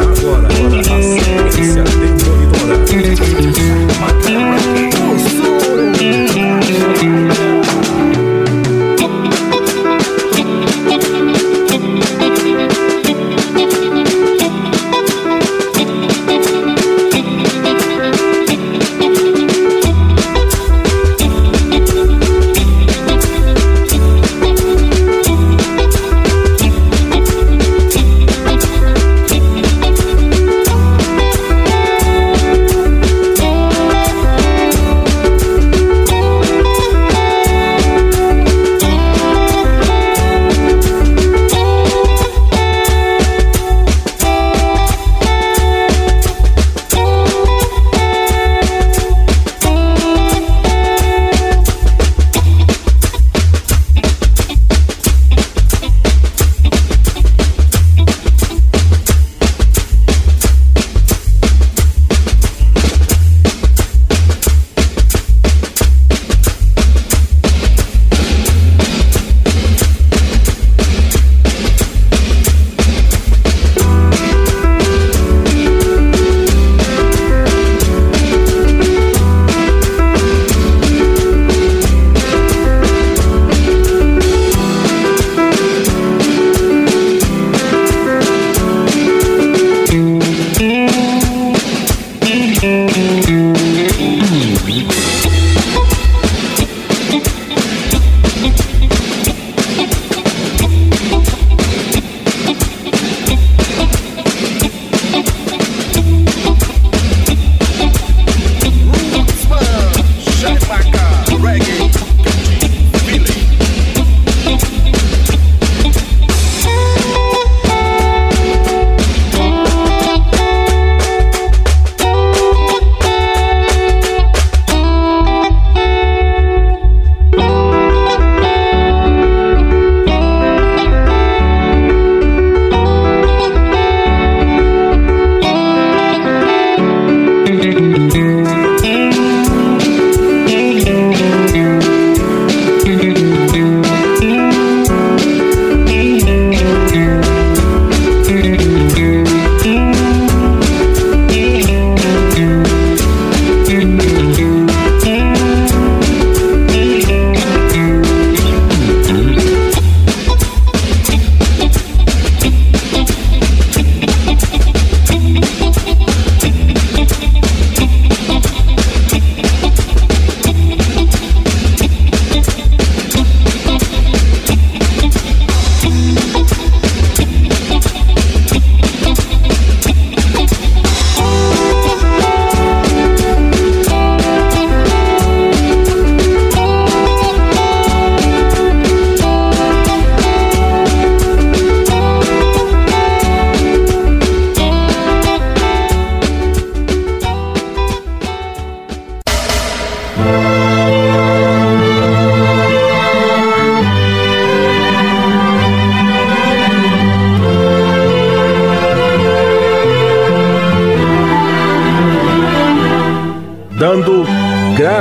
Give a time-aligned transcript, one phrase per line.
[0.00, 2.78] agora, agora a sequência demolidora.
[3.32, 3.47] dando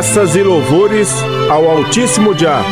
[0.07, 1.09] graças e louvores
[1.49, 2.63] ao Altíssimo Já,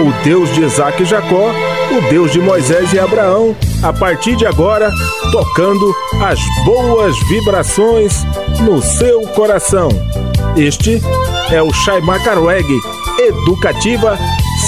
[0.00, 1.50] o Deus de Isaac e Jacó,
[1.90, 4.90] o Deus de Moisés e Abraão, a partir de agora,
[5.32, 8.26] tocando as boas vibrações
[8.60, 9.88] no seu coração.
[10.56, 11.00] Este
[11.50, 12.66] é o Shaimakarweg
[13.18, 14.18] Educativa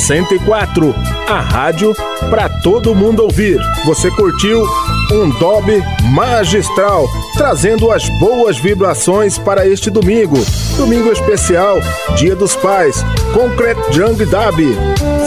[0.07, 0.95] 104,
[1.29, 1.95] a rádio
[2.31, 3.61] para todo mundo ouvir.
[3.85, 4.67] Você curtiu
[5.13, 5.83] um dobe
[6.13, 10.37] magistral, trazendo as boas vibrações para este domingo.
[10.77, 11.79] Domingo especial,
[12.17, 14.57] Dia dos Pais, Concrete Jung Dab,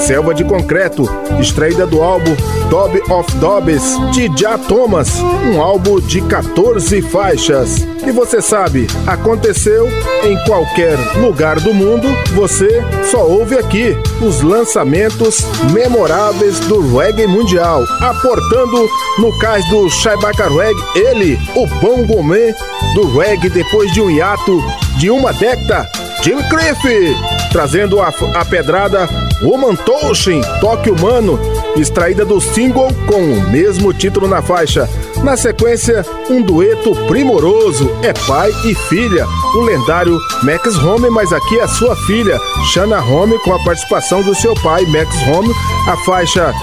[0.05, 1.09] Selva de Concreto,
[1.39, 2.35] extraída do álbum
[2.69, 7.87] Dob of Dobs, de Ja Thomas, um álbum de 14 faixas.
[8.05, 9.87] E você sabe, aconteceu
[10.23, 17.83] em qualquer lugar do mundo, você só ouve aqui os lançamentos memoráveis do reggae mundial,
[18.01, 18.87] aportando
[19.17, 22.55] no cais do Shaibaka Reggae, ele, o bom gourmet
[22.95, 24.59] do reggae depois de um hiato
[24.97, 25.89] de uma década,
[26.21, 27.15] Jim Cliff,
[27.51, 29.07] trazendo a, a pedrada
[29.41, 31.39] Woman Toshin, Toque Humano,
[31.77, 34.89] extraída do single com o mesmo título na faixa.
[35.23, 39.25] Na sequência, um dueto primoroso, é pai e filha,
[39.55, 42.37] o lendário Max Home, mas aqui é a sua filha,
[42.73, 45.53] Shanna Home, com a participação do seu pai, Max Home,
[45.87, 46.53] a faixa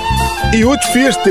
[0.52, 1.26] Youth First,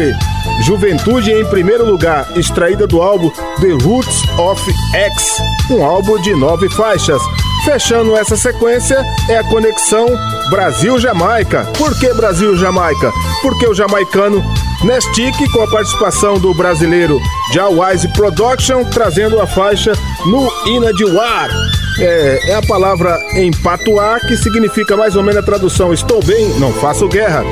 [0.63, 3.29] Juventude em primeiro lugar, extraída do álbum
[3.61, 4.61] The Roots of
[4.93, 5.37] X,
[5.69, 7.21] um álbum de nove faixas.
[7.65, 10.05] Fechando essa sequência é a conexão
[10.51, 11.67] Brasil-Jamaica.
[11.75, 13.11] Por que Brasil-Jamaica?
[13.41, 14.43] Porque o jamaicano
[14.83, 17.19] Nestic, com a participação do brasileiro
[17.51, 19.93] Jawise Production, trazendo a faixa
[20.27, 21.49] no Ina de War.
[21.97, 26.47] É, é, a palavra em patuá que significa mais ou menos a tradução Estou bem,
[26.59, 27.43] não faço guerra.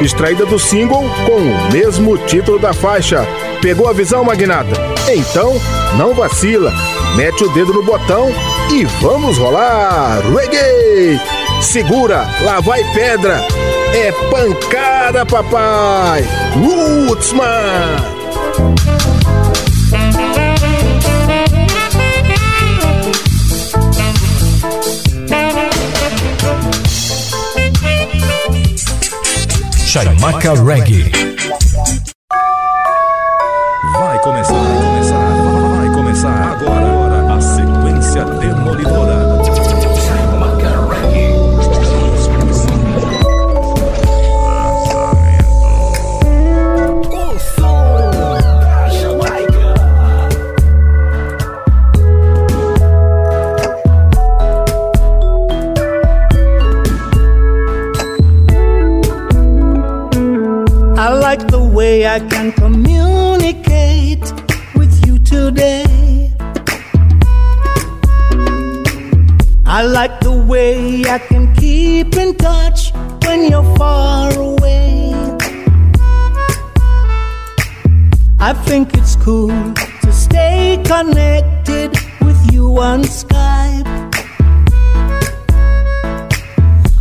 [0.00, 3.26] Extraída do single com o mesmo título da faixa.
[3.60, 4.80] Pegou a visão, magnata?
[5.12, 5.60] Então,
[5.98, 6.72] não vacila.
[7.16, 8.32] Mete o dedo no botão
[8.70, 10.20] e vamos rolar!
[10.34, 11.20] Reggae!
[11.60, 13.40] Segura, lá vai pedra!
[13.94, 16.24] É pancada, papai!
[16.54, 18.18] Rootsman!
[29.86, 31.27] Chaimaca Reggae.
[69.70, 72.90] I like the way I can keep in touch
[73.26, 75.12] when you're far away.
[78.40, 81.90] I think it's cool to stay connected
[82.22, 83.86] with you on Skype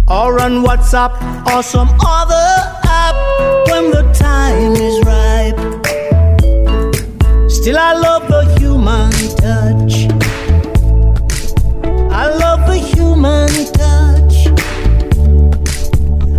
[0.10, 1.16] or on WhatsApp
[1.48, 2.50] or some other
[2.84, 3.16] app
[3.70, 5.58] when the time is ripe.
[7.50, 10.17] Still, I love the human touch.
[13.18, 14.48] Human touch.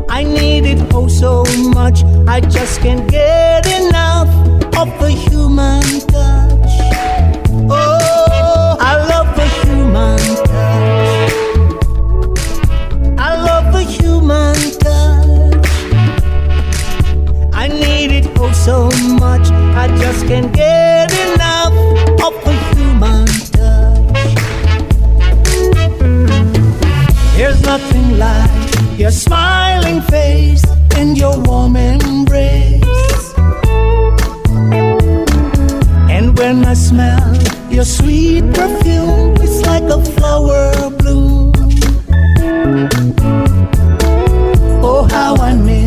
[0.08, 1.44] I need it oh so
[1.75, 2.04] much.
[2.28, 4.28] I just can't get enough
[4.76, 5.82] of the human
[6.14, 6.72] touch.
[7.69, 11.32] Oh, I love the human touch.
[13.19, 14.54] I love the human
[14.84, 15.66] touch.
[17.52, 18.88] I need it oh so
[19.19, 19.50] much.
[19.82, 20.97] I just can't get
[27.58, 30.62] There's nothing like your smiling face
[30.96, 33.34] and your warm embrace.
[36.08, 37.36] And when I smell
[37.70, 41.53] your sweet perfume, it's like a flower bloom.
[44.82, 45.78] Oh, how I miss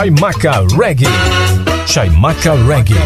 [0.00, 1.04] Shaimaka Reggae.
[1.84, 2.96] Shaimaka Reggae.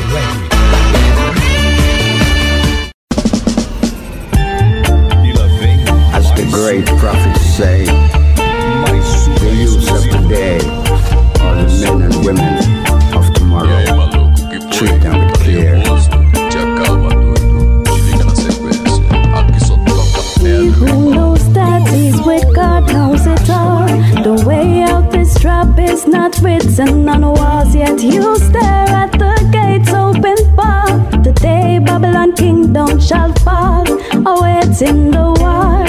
[6.15, 8.14] As the great prophet say.
[34.75, 35.85] birds in the war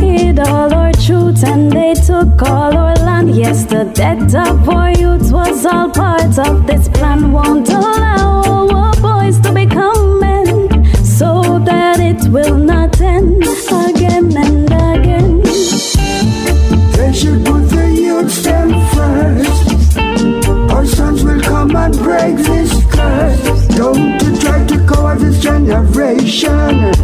[0.00, 3.34] hid all our truth and they took all our land.
[3.34, 7.32] Yes, the death of our youth was all part of this plan.
[7.32, 14.72] Won't allow our boys to become men so that it will not end again and
[14.94, 15.42] again.
[16.96, 19.98] They should put the youth them first.
[20.72, 23.66] Our sons will come and break this curse.
[23.76, 27.01] Don't you try to cover this generation.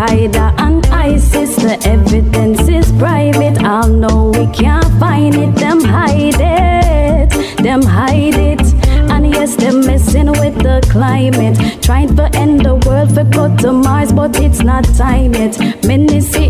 [0.00, 1.56] Qaeda and ISIS.
[1.56, 3.62] The evidence is private.
[3.62, 5.54] I know we can't find it.
[5.56, 7.62] Them hide it.
[7.62, 8.62] Them hide it.
[9.12, 11.82] And yes, they're messing with the climate.
[11.82, 15.58] Trying to end the world for go to Mars, but it's not time yet.
[15.84, 16.48] Many see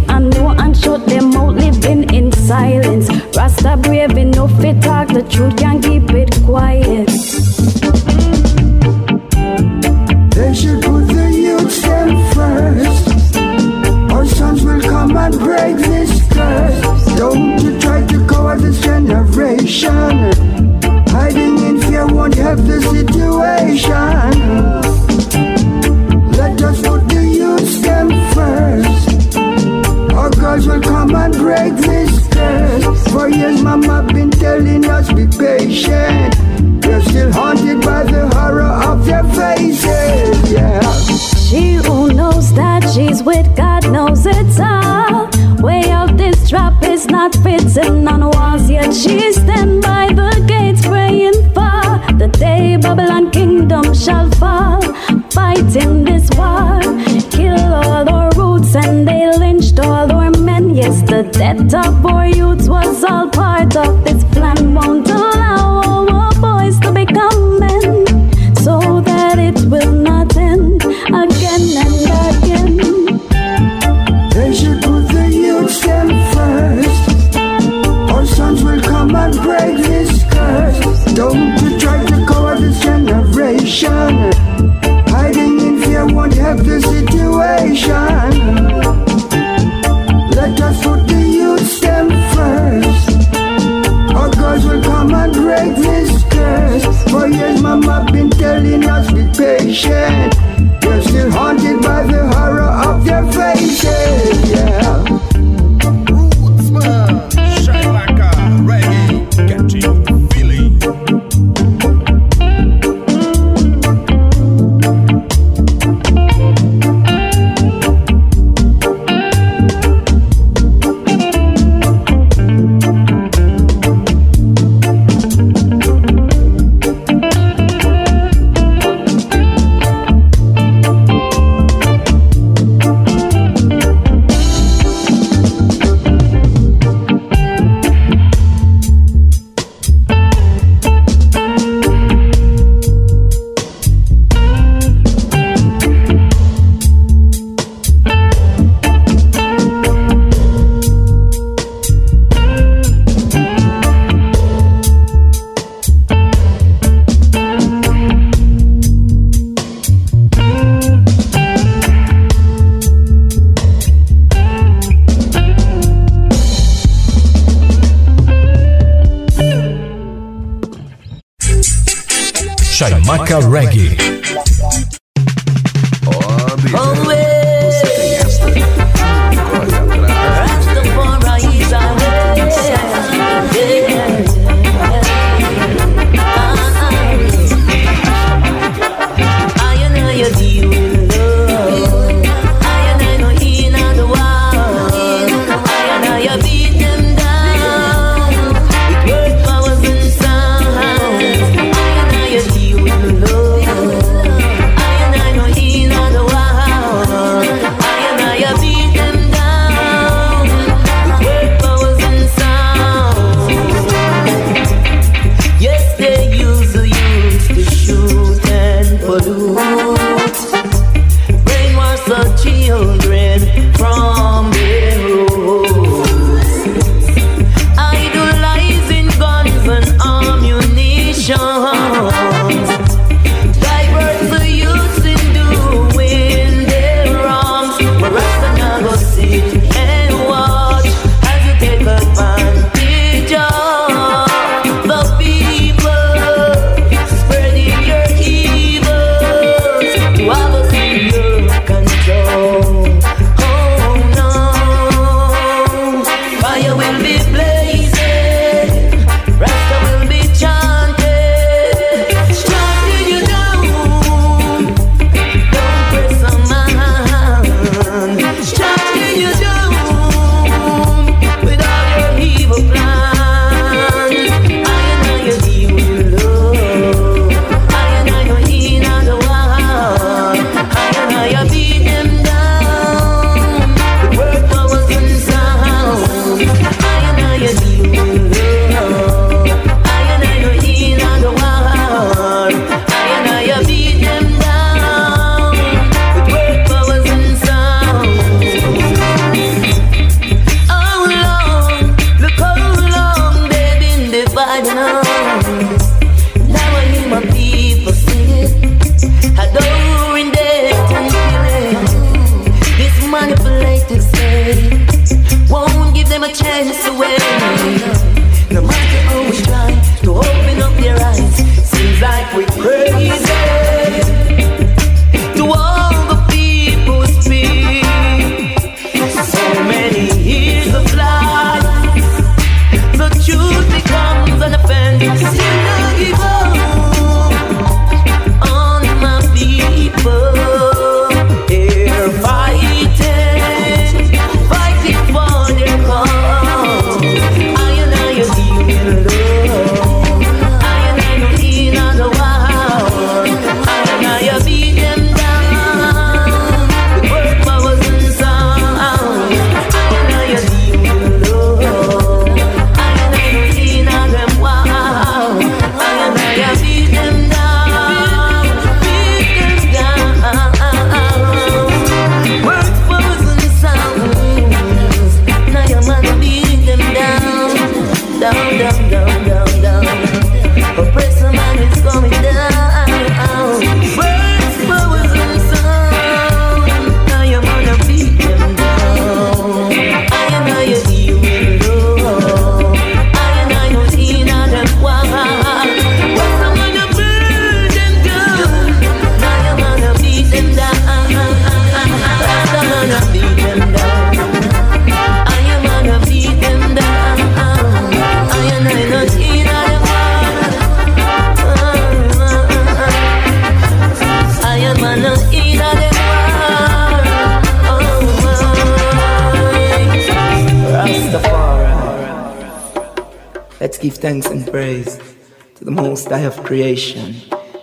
[426.51, 427.15] creation.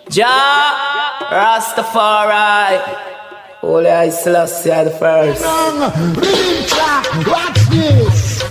[0.10, 2.80] Jah Rastafari,
[3.60, 5.44] Holy I Selassie the first.
[7.28, 8.44] Watch this.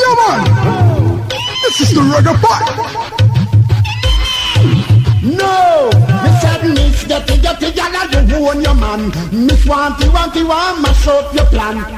[0.00, 1.28] Yeah, man.
[1.62, 2.64] This is the reggae part.
[5.22, 5.90] No,
[6.24, 6.40] Miss
[6.74, 9.10] Miss Getty Getty Gala, you own your man.
[9.46, 11.97] Miss Wanty Wanty Want, mash up your plan.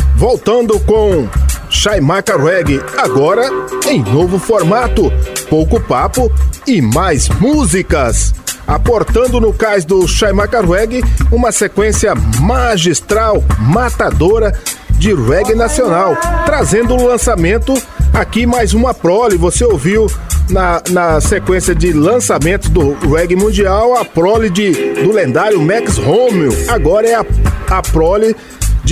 [0.15, 1.27] Voltando com
[1.69, 3.49] Chaimaca Reggae, agora
[3.87, 5.11] em novo formato,
[5.49, 6.31] pouco papo
[6.67, 8.33] e mais músicas.
[8.67, 14.53] Aportando no cais do Chaimaca Reggae uma sequência magistral, matadora
[14.91, 17.73] de reggae nacional, trazendo o lançamento
[18.13, 19.35] aqui mais uma prole.
[19.35, 20.05] Você ouviu
[20.49, 24.71] na, na sequência de lançamento do reggae mundial a prole de,
[25.01, 26.53] do lendário Max Romeo.
[26.67, 27.25] Agora é a,
[27.69, 28.35] a prole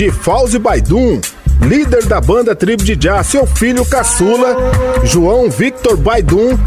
[0.00, 1.20] de Fauzi Baidum
[1.60, 4.56] líder da banda Tribo de Jah, seu filho caçula,
[5.04, 6.58] João Victor Baidum,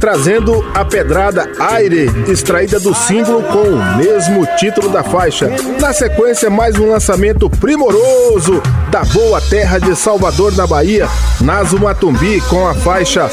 [0.00, 5.50] trazendo a pedrada Aire, extraída do símbolo com o mesmo título da faixa.
[5.78, 11.06] Na sequência, mais um lançamento primoroso da boa terra de Salvador, na Bahia,
[11.40, 13.28] Naso Matumbi, com a faixa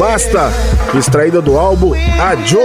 [0.00, 0.50] Basta,
[0.98, 2.58] extraída do álbum Adjo,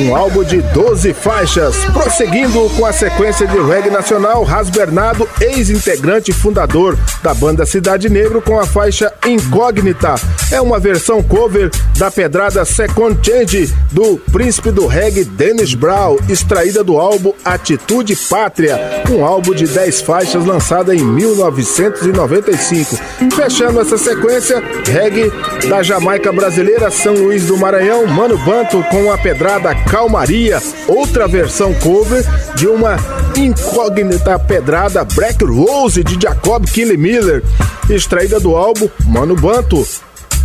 [0.00, 1.76] um álbum de 12 faixas.
[1.92, 8.40] Prosseguindo com a sequência de reggae nacional, Ras Bernardo, ex-integrante fundador da banda Cidade Negro,
[8.40, 10.14] com a faixa Incógnita.
[10.50, 16.82] É uma versão cover da pedrada Second Change do príncipe do reggae Dennis Brown, extraída
[16.82, 22.98] do álbum Atitude Pátria, um álbum de 10 faixas lançado em 1995.
[23.36, 25.30] Fechando essa sequência, reggae
[25.68, 31.72] da Jamaica brasileira São Luís do Maranhão, Mano Banto com a pedrada Calmaria, outra versão
[31.74, 32.24] cover
[32.56, 32.96] de uma
[33.36, 37.44] incógnita pedrada Black Rose de Jacob Killy Miller,
[37.88, 39.86] extraída do álbum Mano Banto.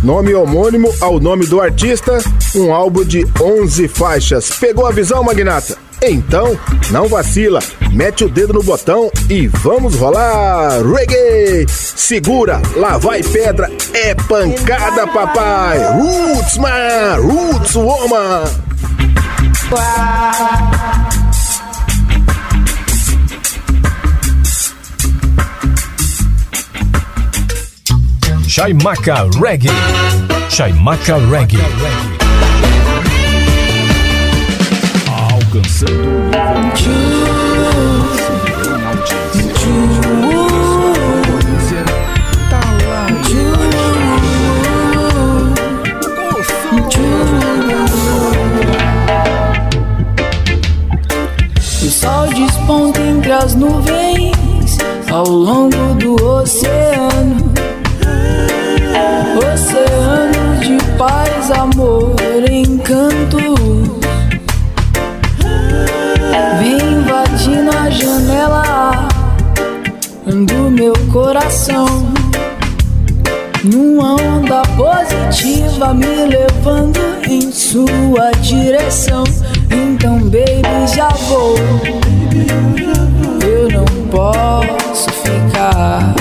[0.02, 2.18] Nome homônimo ao nome do artista,
[2.54, 4.50] um álbum de 11 faixas.
[4.50, 5.76] Pegou a visão, Magnata?
[6.00, 6.56] Então,
[6.90, 7.60] não vacila.
[7.92, 10.80] mete o dedo no botão e vamos rolar!
[10.86, 11.66] Reggae!
[11.68, 15.78] Segura, lá vai pedra, é pancada, papai!
[15.98, 17.16] Roots, man!
[17.20, 18.44] Roots, woman!
[28.58, 29.70] Chaimaca Reggae.
[30.50, 31.58] Chaimaca Reggae.
[35.30, 36.28] Alcançando
[51.80, 54.78] O sol desponta entre as nuvens
[55.12, 57.47] ao longo do oceano.
[60.98, 62.16] Paz, amor,
[62.50, 63.38] encanto.
[66.58, 69.08] Vem invadir na janela
[70.26, 71.86] do meu coração.
[73.62, 79.24] Numa onda positiva me levando em sua direção.
[79.70, 81.54] Então, baby, já vou.
[83.46, 86.14] Eu não posso ficar.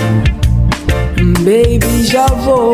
[1.43, 2.73] Baby, já vou.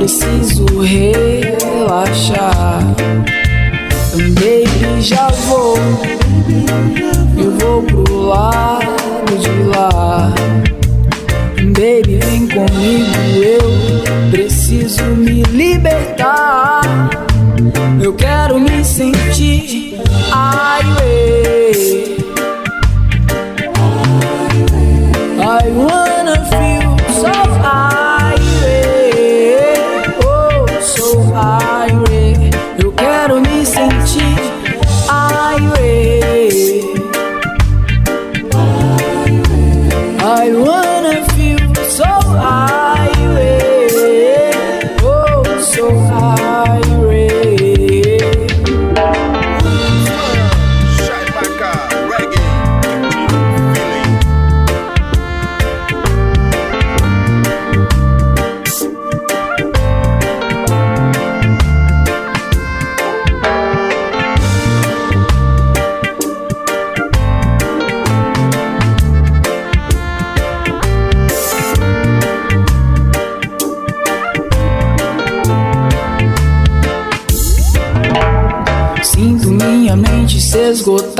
[0.00, 2.80] Preciso relaxar.
[4.16, 5.76] Baby, já vou.
[7.36, 10.32] Eu vou pro lado de lá.
[11.58, 13.44] Baby, vem comigo.
[13.44, 13.60] Eu
[14.30, 16.80] preciso me libertar.
[18.02, 20.00] Eu quero me sentir.
[20.32, 20.80] Ai,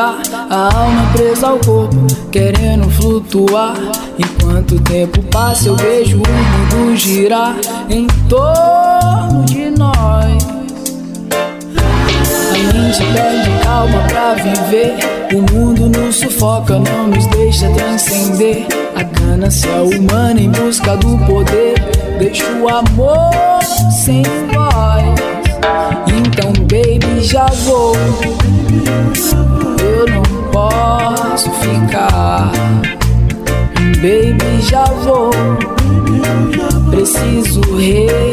[0.01, 3.75] esgotar, a alma presa ao corpo, querendo flutuar.
[4.19, 7.57] Enquanto o tempo passa, eu vejo o mundo girar
[7.89, 10.47] em torno de nós.
[12.49, 14.97] A mente perde calma pra viver.
[15.33, 18.67] O mundo nos sufoca, não nos deixa transcender.
[18.97, 21.75] A ganância humana em busca do poder.
[22.19, 25.05] Deixa o amor sem voz.
[26.07, 27.95] Então, baby, já vou.
[30.01, 32.51] Eu não posso ficar.
[33.97, 35.31] Baby, já vou.
[36.91, 38.30] Preciso relaxar.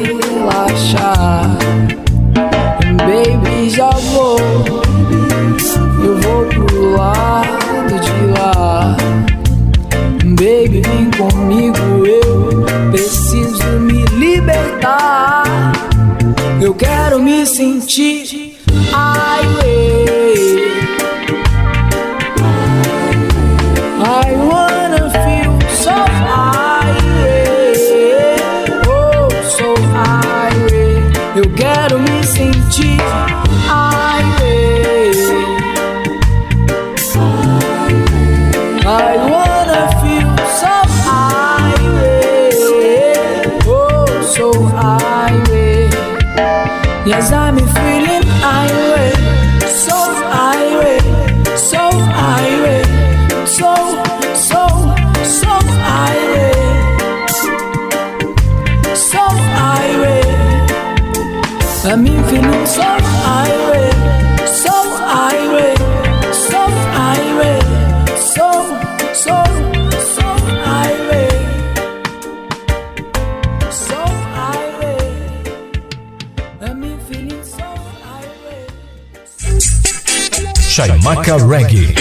[81.08, 81.96] Chaimaca Reggae.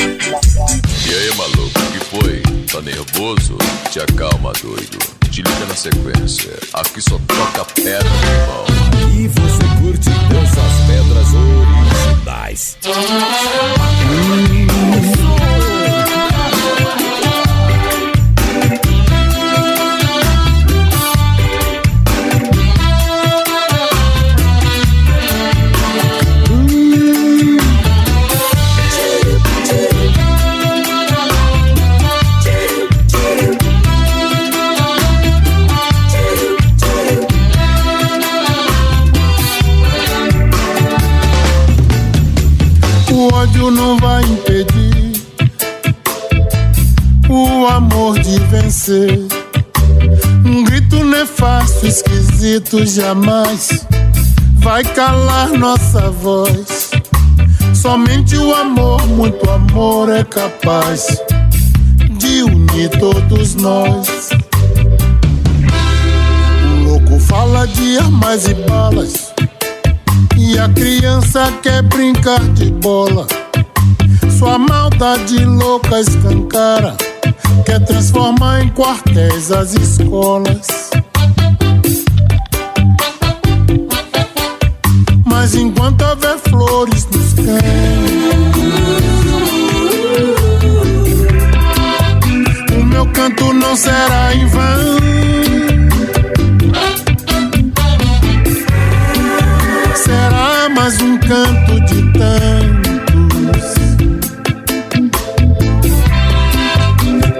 [1.06, 2.42] E aí, maluco, o que foi?
[2.66, 3.56] Tá nervoso?
[3.88, 4.98] Te acalma, doido.
[5.30, 6.50] Te liga na sequência.
[6.72, 8.65] Aqui só toca pedra, irmão.
[52.76, 53.86] Cristo jamais
[54.56, 56.90] vai calar nossa voz.
[57.74, 61.06] Somente o amor, muito amor é capaz
[62.18, 64.30] de unir todos nós.
[66.64, 69.32] O louco fala de armas e balas,
[70.36, 73.26] e a criança quer brincar de bola.
[74.38, 76.94] Sua maldade louca escancara,
[77.64, 80.85] quer transformar em quartéis as escolas.
[93.76, 94.96] será em vão.
[99.94, 103.74] Será mais um canto de tantos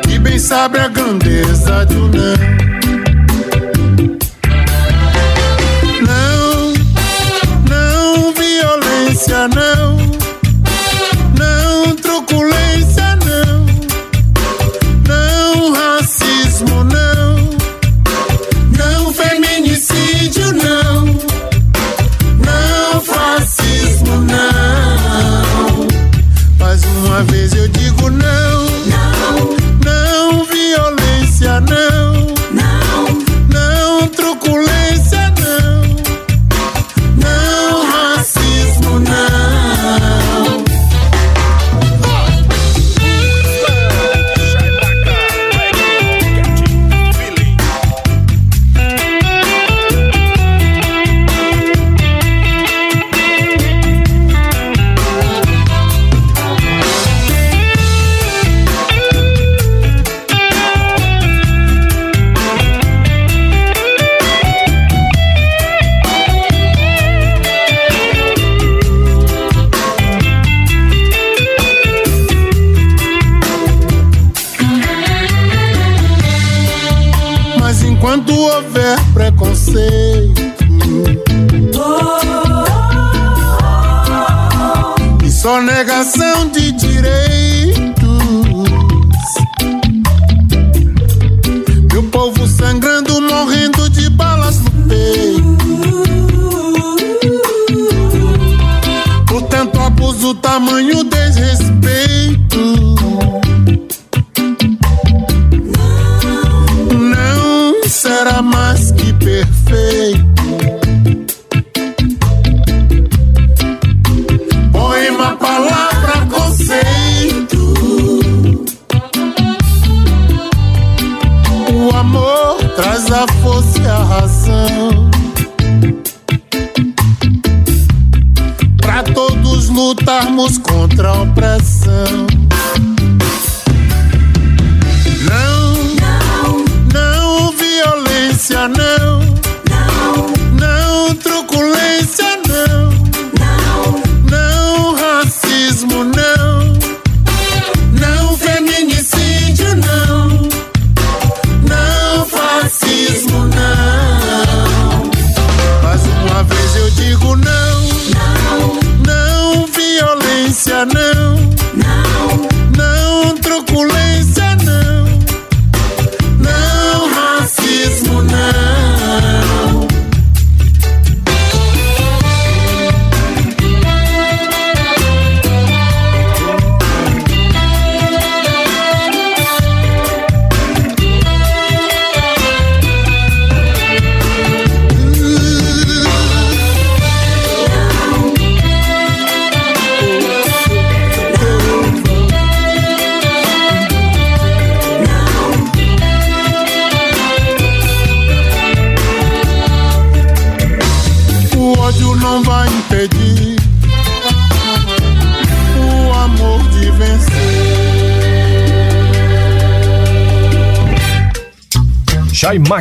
[0.03, 2.56] que bem sabe a grandeza de um não.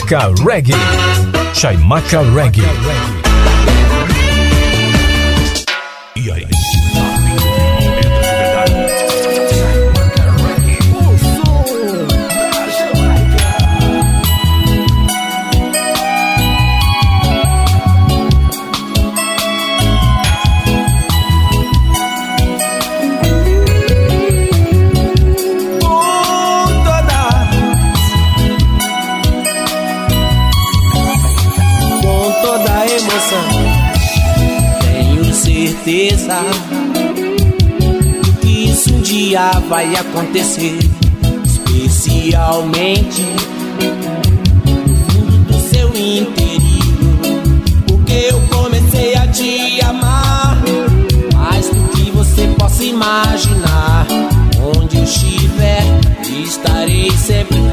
[0.05, 0.75] Chaimaca Reggae.
[2.35, 3.14] Reggae.
[39.67, 40.77] Vai acontecer,
[41.43, 43.23] especialmente
[44.85, 46.45] no fundo do seu interior.
[47.87, 50.57] Porque eu comecei a te amar
[51.33, 54.05] mais do que você possa imaginar.
[54.77, 55.83] Onde eu estiver,
[56.43, 57.64] estarei sempre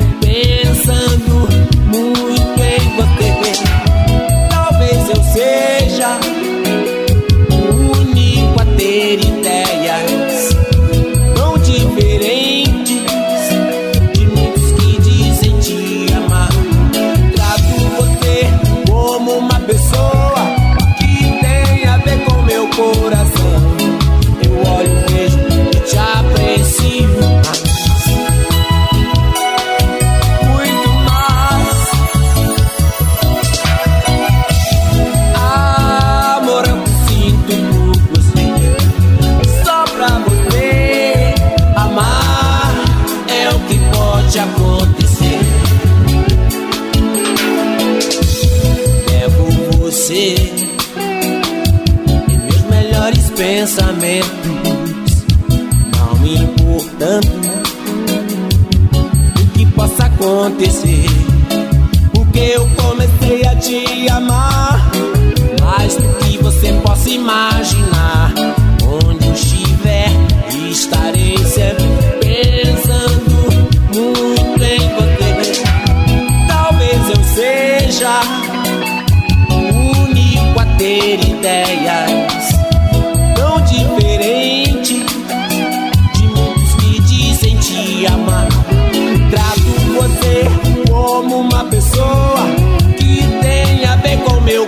[60.43, 61.07] acontecer.
[62.13, 64.91] Porque eu comecei a te amar
[65.61, 68.33] mais do que você possa imaginar.
[68.83, 70.11] Onde eu estiver,
[70.69, 71.85] estarei sempre
[72.21, 73.31] pensando
[73.95, 75.63] muito em você.
[76.49, 78.21] Talvez eu seja
[79.49, 81.82] o único a ter ideias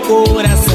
[0.07, 0.74] coração.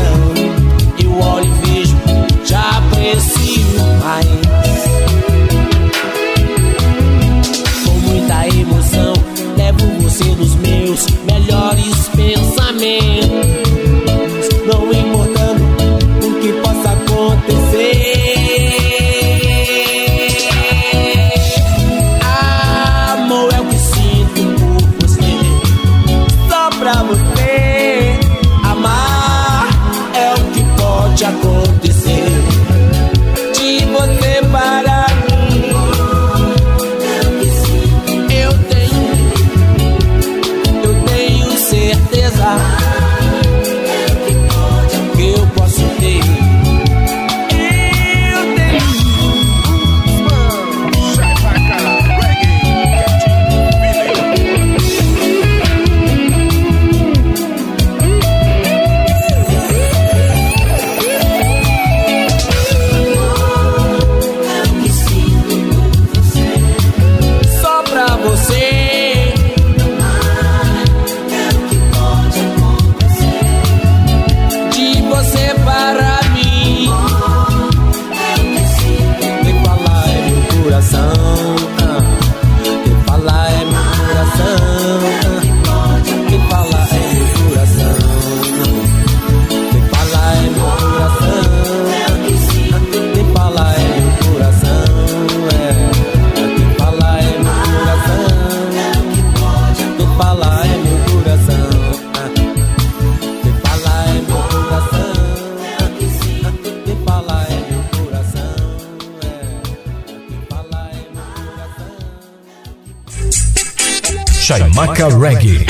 [114.49, 115.63] Chaimaca Reggae.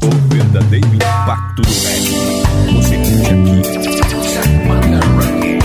[0.00, 2.14] O verdadeiro impacto do reggae.
[2.72, 3.62] Você curte aqui.
[4.28, 5.58] Chaimaca Reggae.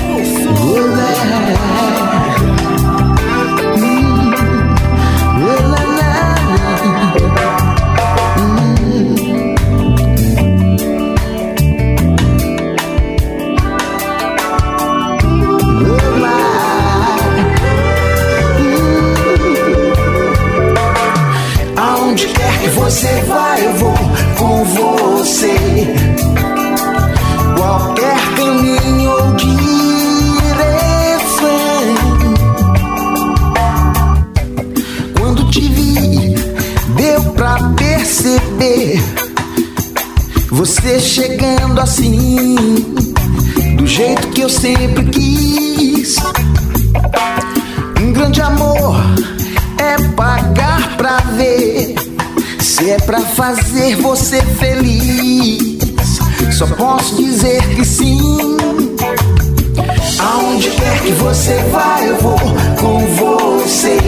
[40.65, 42.55] Você chegando assim,
[43.77, 46.15] do jeito que eu sempre quis.
[48.01, 48.95] Um grande amor
[49.77, 51.93] é pagar pra ver.
[52.59, 55.77] Se é pra fazer você feliz,
[56.57, 58.57] só posso dizer que sim.
[60.19, 62.39] Aonde quer que você vá, eu vou
[62.79, 63.99] com você.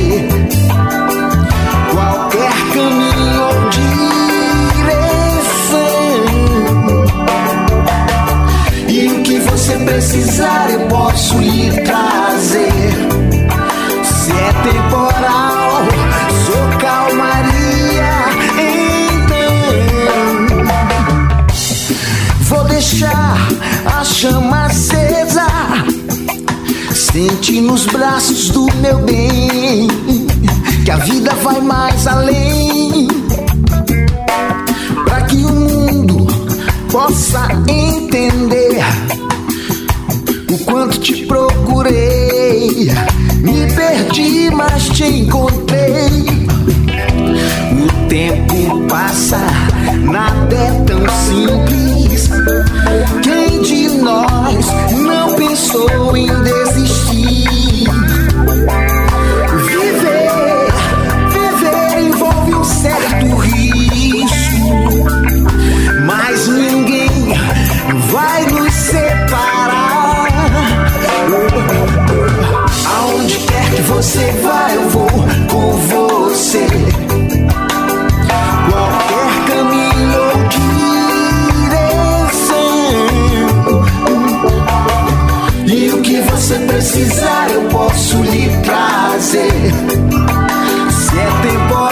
[1.91, 4.06] Qualquer caminho ou direção.
[9.67, 12.71] Você precisar, eu posso lhe trazer.
[14.01, 15.81] Se é temporal,
[16.45, 18.13] sou calmaria.
[19.25, 19.45] Então,
[22.43, 23.37] vou deixar
[23.85, 25.47] a chama acesa.
[26.93, 29.89] Sente nos braços do meu bem
[30.85, 33.09] que a vida vai mais além.
[35.03, 36.25] Para que o mundo
[36.89, 38.81] possa entender
[40.65, 42.91] quanto te procurei.
[43.41, 46.25] Me perdi, mas te encontrei.
[47.71, 49.39] O tempo passa,
[50.03, 52.29] nada é tão simples.
[53.23, 57.06] Quem de nós não pensou em desistir?
[73.97, 75.09] Você vá, eu vou
[75.51, 76.67] com você.
[78.69, 80.33] Qualquer caminho ou
[81.57, 82.05] direção.
[85.65, 89.73] E o que você precisar, eu posso lhe trazer.
[90.91, 91.86] Se é temporal,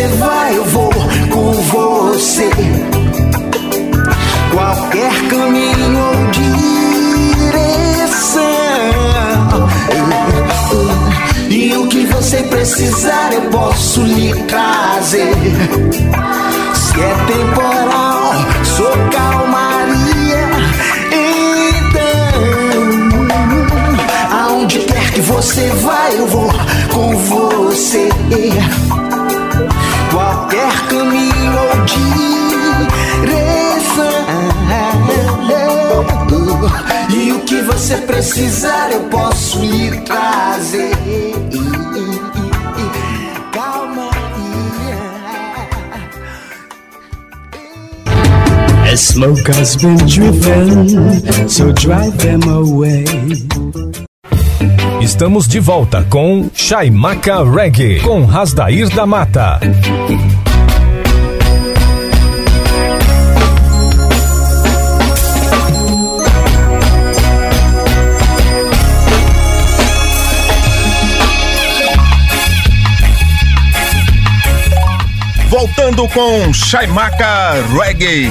[0.00, 0.90] você vá, eu vou
[1.30, 2.48] com você.
[4.50, 6.14] Qualquer caminho ou
[7.50, 8.40] direção.
[11.50, 15.34] E o que você precisar, eu posso lhe trazer.
[16.74, 18.32] Se é temporal,
[18.64, 20.48] sou calmaria.
[21.82, 22.40] Então,
[24.30, 26.50] aonde quer que você vá, eu vou
[26.90, 28.08] com você.
[30.10, 33.40] Qualquer caminho ou direção.
[37.10, 40.92] E o que você precisar, eu posso lhe trazer.
[43.52, 44.10] Calma.
[48.90, 53.04] A smoke has been driven, so drive them away.
[55.00, 59.58] Estamos de volta com Chaimaca Reggae, com Rasdair da Mata.
[75.48, 78.30] Voltando com Chaimaca Reggae,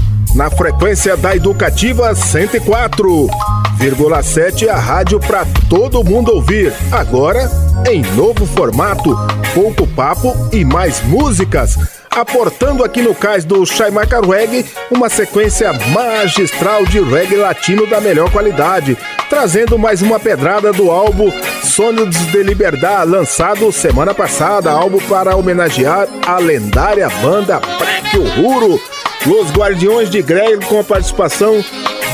[0.35, 6.73] na frequência da Educativa 104,7, a rádio para todo mundo ouvir.
[6.91, 7.47] Agora
[7.89, 9.17] em novo formato,
[9.53, 11.77] pouco papo e mais músicas.
[12.09, 18.29] Aportando aqui no cais do Chaimaca Reggae uma sequência magistral de reggae latino da melhor
[18.29, 18.97] qualidade,
[19.29, 21.31] trazendo mais uma pedrada do álbum
[21.63, 28.79] Sônidos de Liberdade, lançado semana passada, álbum para homenagear a lendária banda Black Uhuru,
[29.25, 31.63] Los Guardiões de Greg, com a participação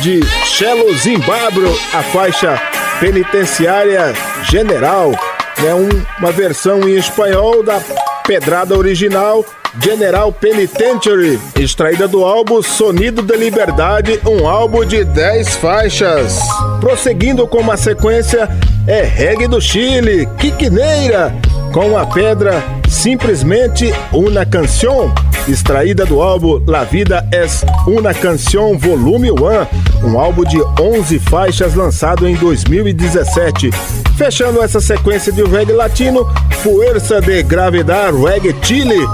[0.01, 2.59] de Chelo Zimbabwe, a faixa
[2.99, 4.13] Penitenciária
[4.49, 5.11] General,
[5.59, 7.79] né, um- uma versão em espanhol da
[8.27, 9.45] pedrada original
[9.81, 16.39] General Penitentiary, extraída do álbum Sonido da Liberdade, um álbum de 10 faixas.
[16.81, 18.49] Prosseguindo com uma sequência,
[18.87, 21.33] é reggae do Chile, Quiquineira,
[21.74, 25.13] com a pedra simplesmente Una Canción,
[25.47, 31.76] extraída do álbum La Vida es Una Canción Volume 1, um álbum de 11 faixas
[31.76, 33.72] lançado em 2017.
[34.18, 36.28] Fechando essa sequência de reggae latino,
[36.63, 39.07] Fuerza de Gravidade Reggae Chile,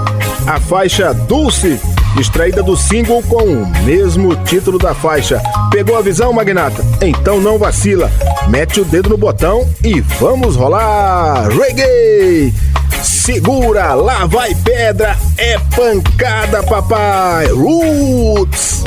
[0.46, 1.78] a faixa Dulce,
[2.18, 5.40] extraída do single com o mesmo título da faixa.
[5.70, 6.84] Pegou a visão, Magnata?
[7.00, 8.10] Então não vacila,
[8.48, 12.52] mete o dedo no botão e vamos rolar reggae!
[13.02, 17.46] Segura, lá vai pedra, é pancada, papai!
[17.48, 18.84] Roots!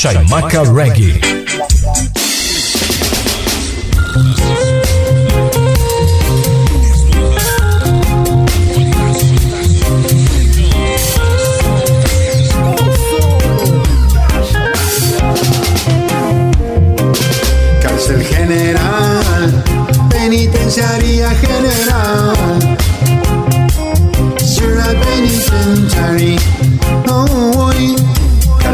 [0.00, 1.39] Chaimaca Reggae.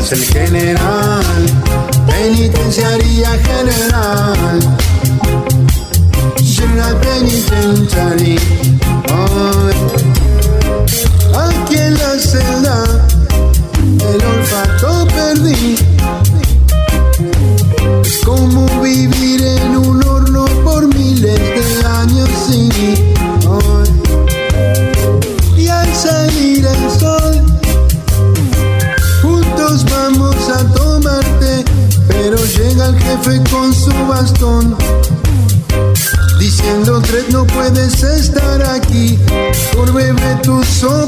[0.09, 1.25] Cárcel general,
[2.07, 4.61] penitenciaría general.
[6.37, 8.39] Ciudad penitentiary,
[9.11, 9.75] hoy.
[11.35, 12.86] Aquí en la celda,
[40.77, 41.07] sont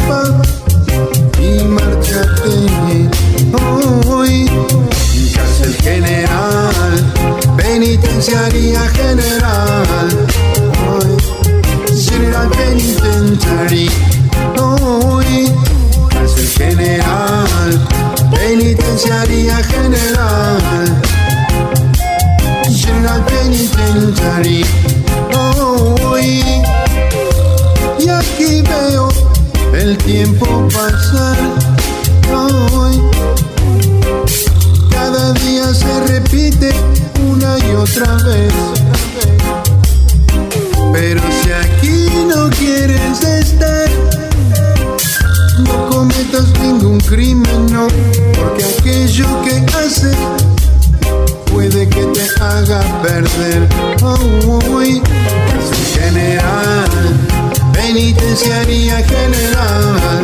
[58.38, 60.22] penitenciaría general,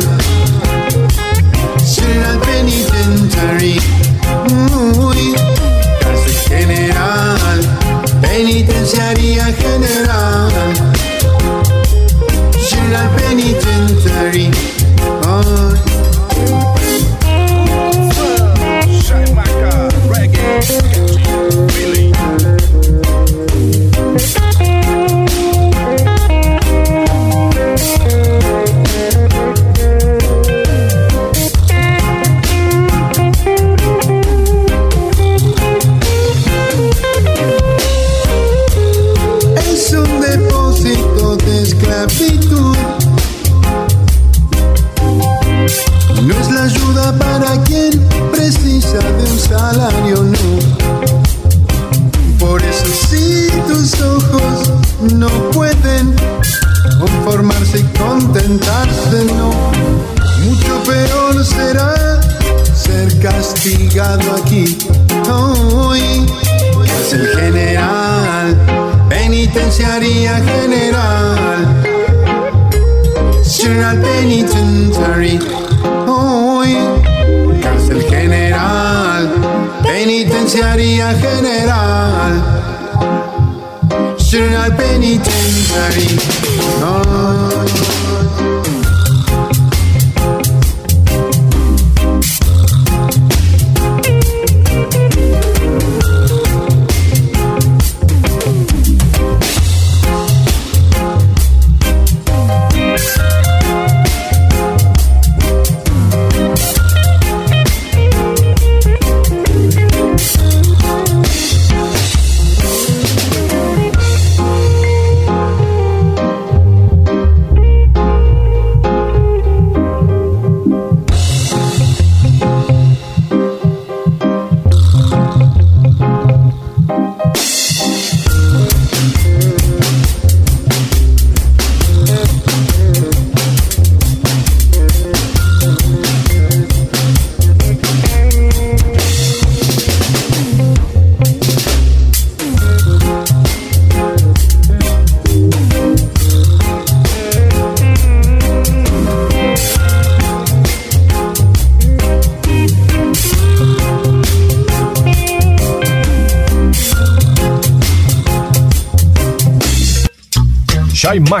[1.85, 3.77] general penitentiary.
[4.97, 5.35] Uy,
[5.99, 7.61] cárcel general,
[8.21, 10.51] penitenciaría general,
[12.69, 14.74] general penitentiary.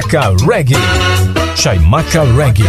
[0.05, 0.75] Chaimaka Reggae.
[1.55, 2.63] Chaimaca Reggae.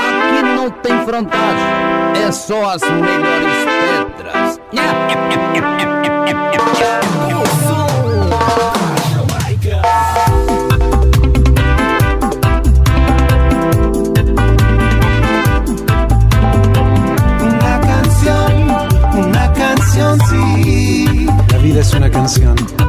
[0.00, 3.54] Aqui não tem frontagem, é só as melhores
[4.16, 4.58] pedras.
[17.42, 18.52] Una canción,
[19.14, 21.26] una canción, sí.
[21.52, 22.87] La vida é es una canción.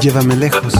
[0.00, 0.79] Llévame lejos.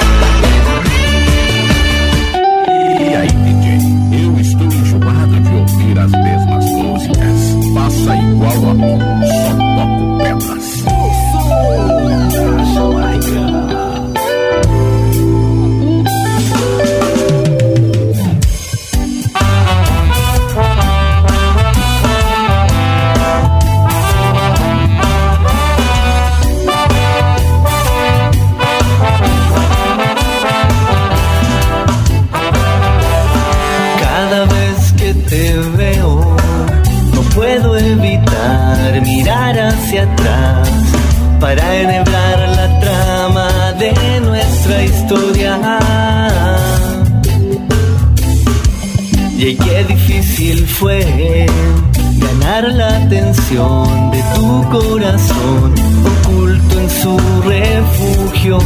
[53.51, 55.73] De tu corazón,
[56.05, 58.57] oculto en su refugio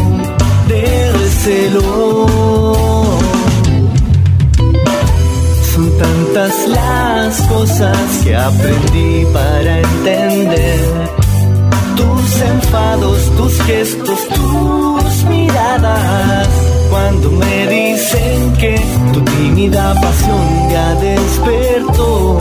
[0.68, 2.28] de recelo.
[5.74, 11.10] Son tantas las cosas que aprendí para entender
[11.96, 16.48] tus enfados, tus gestos, tus miradas.
[16.92, 18.80] Cuando me dicen que
[19.14, 22.40] tu tímida pasión ya despertó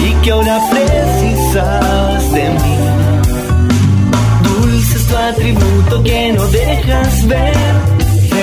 [0.00, 2.76] y que ahora precisas de mí.
[4.42, 7.74] Dulce es tu atributo que no dejas ver.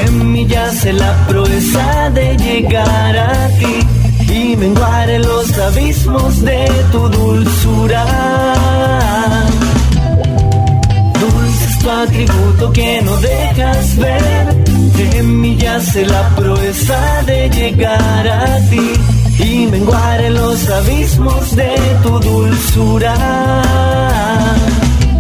[0.06, 6.70] En mí yace la proeza de llegar a ti y menguar en los abismos de
[6.92, 8.06] tu dulzura.
[11.20, 14.56] Dulce es tu atributo que no dejas ver.
[15.16, 21.76] En mí yace la proeza de llegar a ti y menguar en los abismos de
[22.04, 23.16] tu dulzura.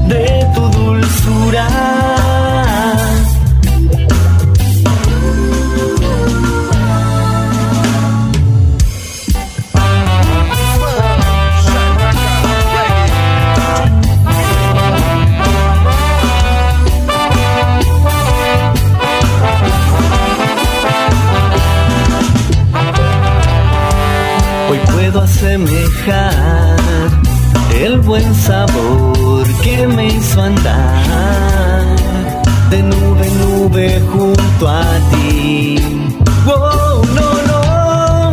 [0.08, 2.29] De tu dulzura.
[25.12, 26.76] Puedo asemejar
[27.82, 31.96] el buen sabor que me hizo andar
[32.70, 35.80] de nube en nube junto a ti.
[36.46, 37.62] Wow, no, no,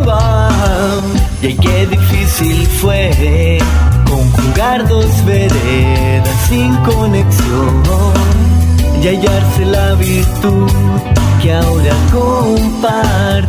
[0.04, 1.00] wow.
[1.40, 3.58] Y qué difícil fue
[4.06, 7.82] conjugar dos veredas sin conexión
[9.02, 10.70] y hallarse la virtud
[11.40, 13.46] que ahora compartimos.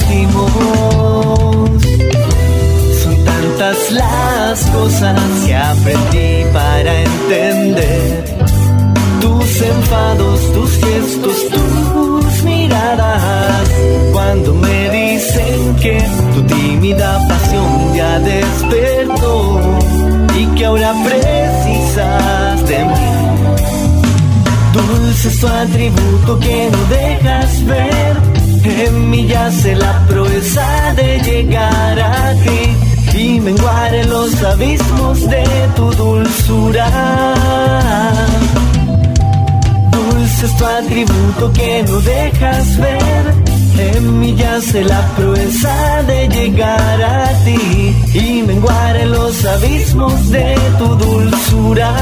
[3.38, 8.24] Tantas las cosas que aprendí para entender
[9.22, 13.70] tus enfados, tus gestos, tus miradas.
[14.12, 19.62] Cuando me dicen que tu tímida pasión ya despertó
[20.36, 23.08] y que ahora precisas de mí.
[24.74, 28.18] Dulce es tu atributo que no dejas ver.
[28.64, 35.44] En mí yace la proeza de llegar a ti y menguar en los abismos de
[35.76, 36.88] tu dulzura.
[39.92, 43.26] Dulce es tu atributo que no dejas ver.
[43.80, 50.56] En mí yace la proeza de llegar a ti y menguar en los abismos de
[50.80, 51.94] tu dulzura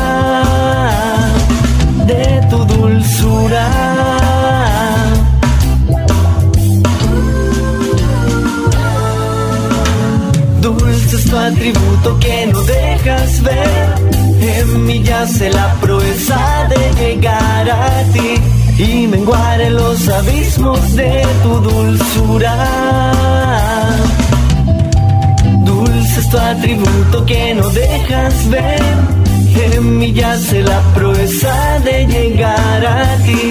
[2.05, 3.65] de tu dulzura.
[11.45, 13.95] Atributo que no dejas ver.
[14.41, 21.25] En mí yace la proeza de llegar a ti y menguar en los abismos de
[21.43, 22.53] tu dulzura.
[25.65, 28.83] Dulce es tu atributo que no dejas ver.
[29.73, 33.49] En mí yace la proeza de llegar a ti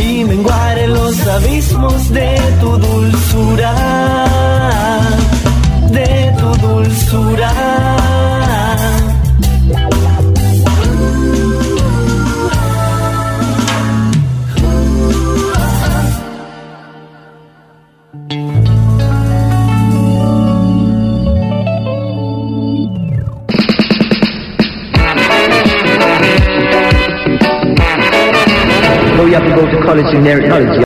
[0.00, 3.72] y menguar en los abismos de tu dulzura.
[5.96, 7.52] De tu dulzura.
[29.26, 30.85] you have to go to college in their.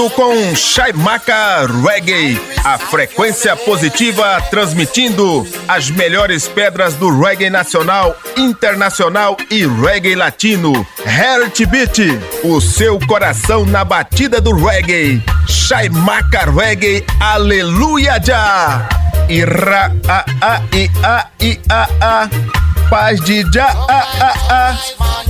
[0.00, 9.36] Voltando com Chaimaca Reggae, a frequência positiva transmitindo as melhores pedras do reggae nacional, internacional
[9.50, 10.86] e reggae latino.
[11.04, 15.22] Heartbeat, o seu coração na batida do reggae.
[15.46, 18.88] Chaimaca Reggae, aleluia já!
[19.28, 22.30] Ira a a i a i a a
[22.88, 24.76] paz de já a a a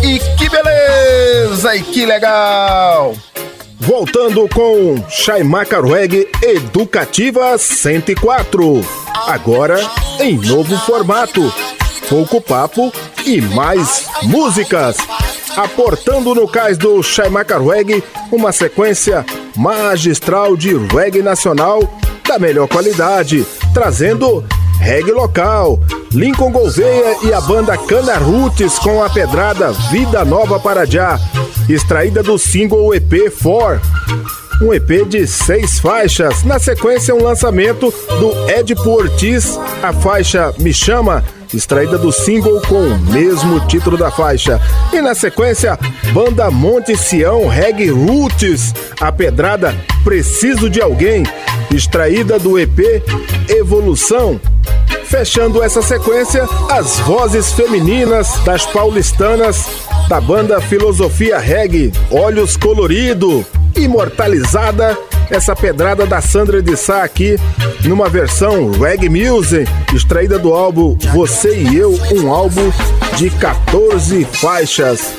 [0.05, 3.17] e que beleza e que legal!
[3.81, 8.85] Voltando com Chaimaca Reggae Educativa 104.
[9.27, 9.81] Agora
[10.21, 11.51] em novo formato.
[12.07, 12.93] Pouco papo
[13.25, 14.99] e mais músicas.
[15.57, 19.25] Aportando no cais do Chaimaca Reggae uma sequência
[19.57, 21.81] magistral de reggae nacional
[22.29, 24.45] da melhor qualidade, trazendo
[24.81, 25.79] reggae local,
[26.11, 31.21] Lincoln Gouveia e a banda Cana Roots com a pedrada Vida Nova para Já
[31.69, 33.81] extraída do single EP 4.
[34.63, 36.43] Um EP de seis faixas.
[36.45, 41.25] Na sequência, um lançamento do Ed Ortiz, a faixa Me Chama,
[41.55, 44.61] extraída do single com o mesmo título da faixa.
[44.93, 45.79] E na sequência,
[46.13, 49.75] banda Monte Sião Reggae Roots, a pedrada
[50.05, 51.25] Preciso de Alguém,
[51.75, 53.03] extraída do EP
[53.49, 54.41] Evolução.
[55.05, 59.67] Fechando essa sequência, as vozes femininas das paulistanas
[60.09, 63.45] da banda Filosofia Reggae, Olhos Colorido,
[63.77, 64.97] imortalizada
[65.31, 67.37] essa pedrada da Sandra de Sá aqui
[67.85, 72.71] numa versão reggae music, extraída do álbum Você e Eu, um álbum
[73.17, 75.15] de 14 faixas.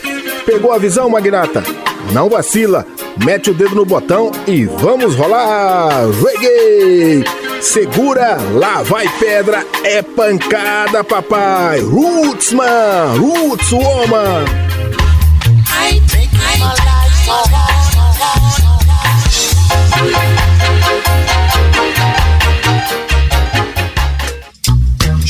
[0.46, 1.64] Pegou a visão, Magnata?
[2.12, 2.86] Não vacila,
[3.24, 7.24] mete o dedo no botão e vamos rolar reggae!
[7.62, 11.80] Segura, lá vai pedra, é pancada, papai!
[11.80, 13.16] Roots, man!
[13.18, 14.46] Roots, woman!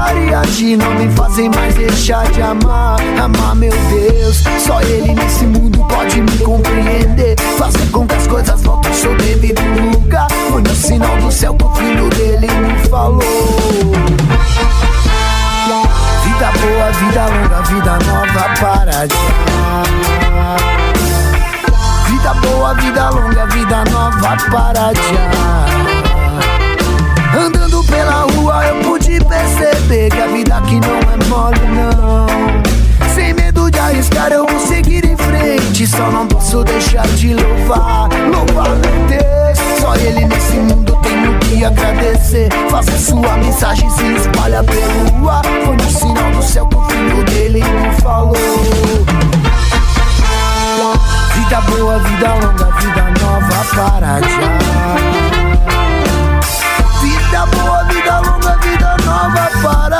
[0.00, 2.96] Pensar e agir não me fazem mais deixar de amar.
[3.22, 7.36] Amar, meu Deus, só Ele nesse mundo pode me compreender.
[7.58, 9.60] Fazer com que as coisas voltem ao seu devido
[9.92, 10.28] lugar.
[10.50, 13.20] Foi no sinal do céu que o filho dele me falou.
[16.24, 19.84] Vida boa, vida longa, vida nova para já.
[22.08, 25.30] Vida boa, vida longa, vida nova para já.
[27.38, 32.26] Andando pela rua eu pude perceber que a vida aqui não é mole, não.
[33.14, 35.86] Sem medo de arriscar eu vou seguir em frente.
[35.86, 39.80] Só não posso deixar de louvar, louvar meu Deus.
[39.80, 42.48] Só ele nesse mundo tenho que agradecer.
[42.70, 45.42] Fazer sua mensagem se espalha pelo ar.
[45.64, 48.36] Foi no sinal do céu que o filho dele me falou.
[51.34, 55.39] Vida boa, vida longa, vida nova para já.
[58.60, 59.99] Vida nova para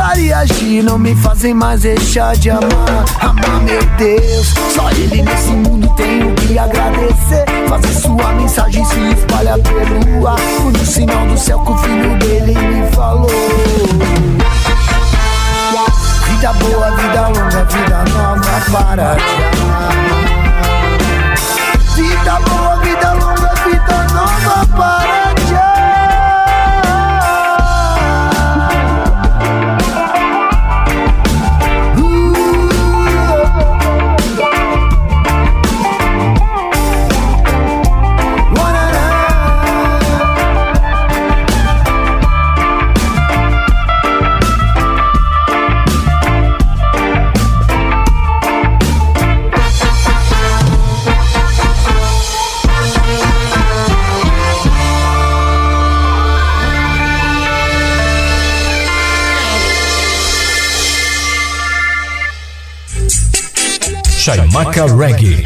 [0.00, 3.04] de pensar e agir não me fazem mais deixar de amar.
[3.20, 7.44] Amar, meu Deus, só Ele nesse mundo tenho que agradecer.
[7.68, 10.38] Fazer sua mensagem se espalhar pelo ar.
[10.38, 13.30] Foi no sinal do céu que o filho dele me falou.
[16.26, 19.69] Vida boa, vida longa, vida nova para.
[64.32, 65.42] Chaimaca Reggae.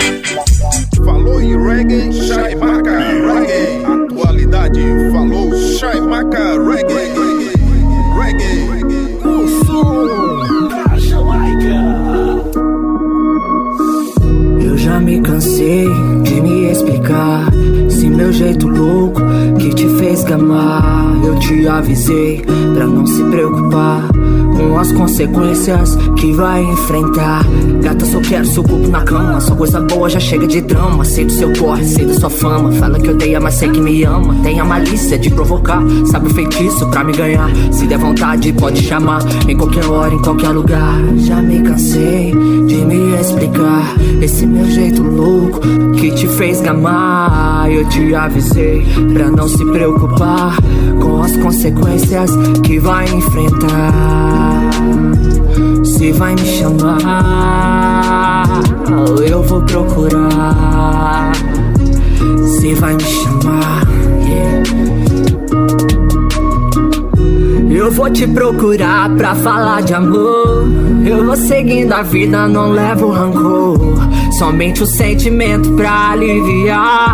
[1.02, 3.82] Falou em reggae, Chaimaca Reggae.
[3.82, 7.14] Atualidade, falou Chaimaca Reggae.
[8.20, 9.24] Reggae.
[9.24, 11.80] O som da Jamaica.
[14.60, 15.86] Eu já me cansei
[16.22, 17.50] de me explicar.
[17.88, 19.22] Se meu jeito louco
[19.58, 21.24] que te fez gamar.
[21.24, 22.42] Eu te avisei
[22.74, 24.13] pra não se preocupar
[24.78, 27.44] as consequências que vai enfrentar.
[27.82, 29.40] Gata, só quero seu corpo na cama.
[29.40, 31.04] Só coisa boa já chega de drama.
[31.04, 32.72] Sei do seu corre, sei da sua fama.
[32.72, 34.34] Fala que odeia, mas sei que me ama.
[34.42, 35.82] Tem a malícia de provocar.
[36.06, 37.50] Sabe o feitiço pra me ganhar.
[37.72, 39.20] Se der vontade, pode chamar.
[39.48, 40.98] Em qualquer hora, em qualquer lugar.
[41.16, 42.32] Já me cansei
[42.66, 43.94] de me explicar.
[44.20, 45.60] Esse meu jeito louco
[45.94, 47.53] que te fez gamar.
[47.70, 50.56] Eu te avisei pra não se preocupar
[51.02, 52.30] com as consequências
[52.62, 54.70] que vai enfrentar.
[55.84, 57.02] Se vai me chamar,
[59.28, 61.32] eu vou procurar.
[62.58, 63.82] Se vai me chamar,
[64.26, 64.64] yeah.
[67.70, 70.64] Eu vou te procurar pra falar de amor.
[71.04, 73.98] Eu vou seguindo a vida, não levo rancor.
[74.38, 77.13] Somente o sentimento pra aliviar.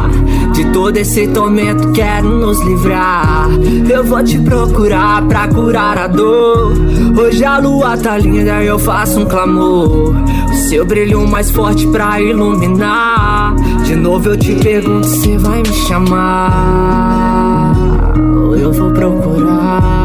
[0.61, 3.49] De todo esse tormento, quero nos livrar.
[3.89, 6.75] Eu vou te procurar pra curar a dor.
[7.19, 10.15] Hoje a lua tá linda, eu faço um clamor.
[10.51, 13.57] O seu brilho mais forte pra iluminar.
[13.85, 16.53] De novo eu te pergunto, você vai me chamar?
[18.61, 20.00] Eu vou procurar.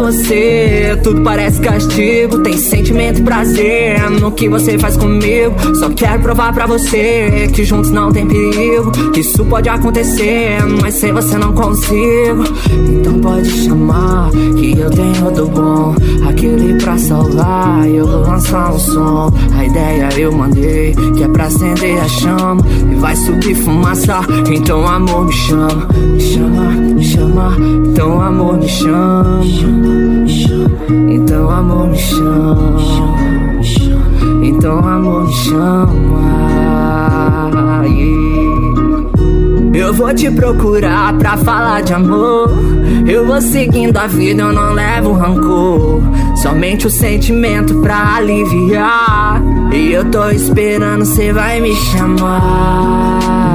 [0.00, 2.38] Você, tudo parece castigo.
[2.42, 5.54] Tem sentimento e prazer no que você faz comigo.
[5.76, 8.90] Só quero provar pra você que juntos não tem perigo.
[9.12, 12.44] Que isso pode acontecer, mas sem você não consigo.
[12.88, 15.94] Então pode chamar, que eu tenho do bom.
[16.28, 18.09] Aquele pra salvar, eu
[18.40, 19.32] lançar um som.
[19.56, 22.62] A ideia eu mandei, que é pra acender a chama.
[22.90, 24.20] E vai subir fumaça,
[24.50, 25.86] então amor me chama.
[26.12, 29.40] Me chama, me chama, então amor me chama.
[31.08, 32.80] Então amor me chama.
[34.42, 36.70] Então amor me chama.
[37.90, 38.39] Yeah.
[39.72, 42.50] Eu vou te procurar pra falar de amor.
[43.06, 46.02] Eu vou seguindo a vida, eu não levo rancor.
[46.36, 49.40] Somente o sentimento pra aliviar.
[49.72, 53.49] E eu tô esperando, cê vai me chamar.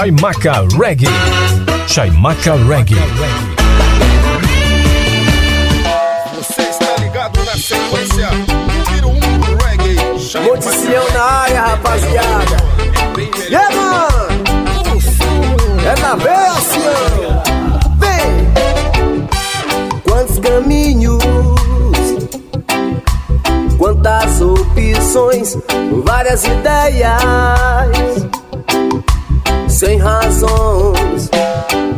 [0.00, 1.12] Chaimaca Reggae.
[1.86, 2.96] Chaimaca Reggae.
[6.34, 10.18] Você está ligado na sequência número 1 um do reggae.
[10.18, 12.56] Chaimaca Noticião na área, rapaziada.
[13.50, 14.08] Yeah, mano.
[15.84, 17.42] É na veia, senhor.
[17.98, 18.48] Vem.
[20.08, 21.22] Quantos caminhos,
[23.76, 25.58] quantas opções,
[26.02, 28.19] várias ideias,
[29.80, 31.30] sem razões.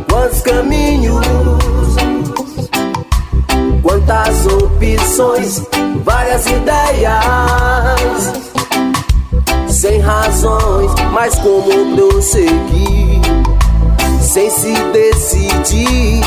[0.09, 1.25] Quantos caminhos,
[3.81, 5.61] quantas opções,
[6.05, 7.11] várias ideias
[9.67, 13.19] sem razões, mas como prosseguir,
[14.21, 16.21] sem se decidir,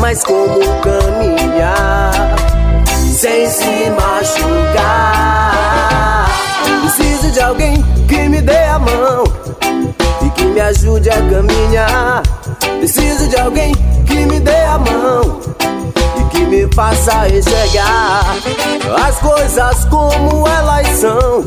[0.00, 2.12] mas como caminhar,
[3.14, 5.42] sem se machucar.
[6.80, 9.41] Preciso de alguém que me dê a mão
[10.52, 12.22] me ajude a caminhar.
[12.78, 13.74] Preciso de alguém
[14.06, 15.40] que me dê a mão
[16.20, 18.36] e que me faça enxergar
[19.06, 21.42] as coisas como elas são.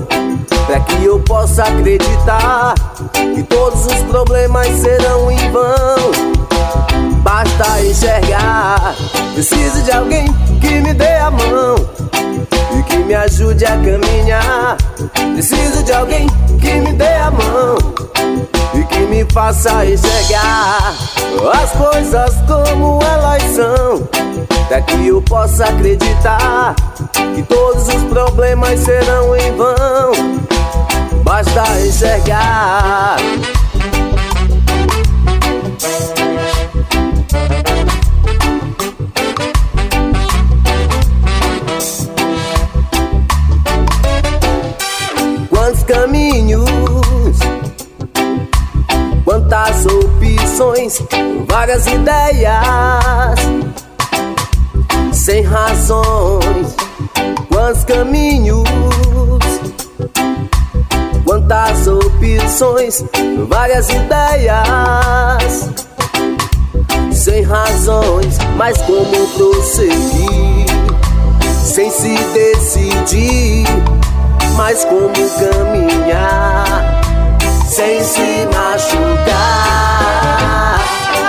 [0.65, 2.73] Pra que eu possa acreditar
[3.13, 6.11] que todos os problemas serão em vão.
[7.21, 8.95] Basta enxergar.
[9.33, 10.25] Preciso de alguém
[10.59, 11.75] que me dê a mão
[12.77, 14.77] e que me ajude a caminhar.
[15.35, 16.27] Preciso de alguém
[16.65, 17.77] que me dê a mão
[18.73, 20.95] e que me faça enxergar
[21.61, 24.07] as coisas como elas são.
[24.67, 26.75] Pra que eu possa acreditar
[27.35, 30.11] que todos os problemas serão em vão.
[31.23, 33.17] Basta enxergar.
[51.47, 53.39] Várias ideias,
[55.13, 56.75] sem razões,
[57.49, 58.63] quantos caminhos,
[61.23, 63.03] quantas opções,
[63.47, 65.69] várias ideias,
[67.11, 70.65] sem razões, mas como prosseguir,
[71.63, 73.65] sem se decidir,
[74.55, 76.94] mas como caminhar,
[77.75, 79.19] sem se machucar.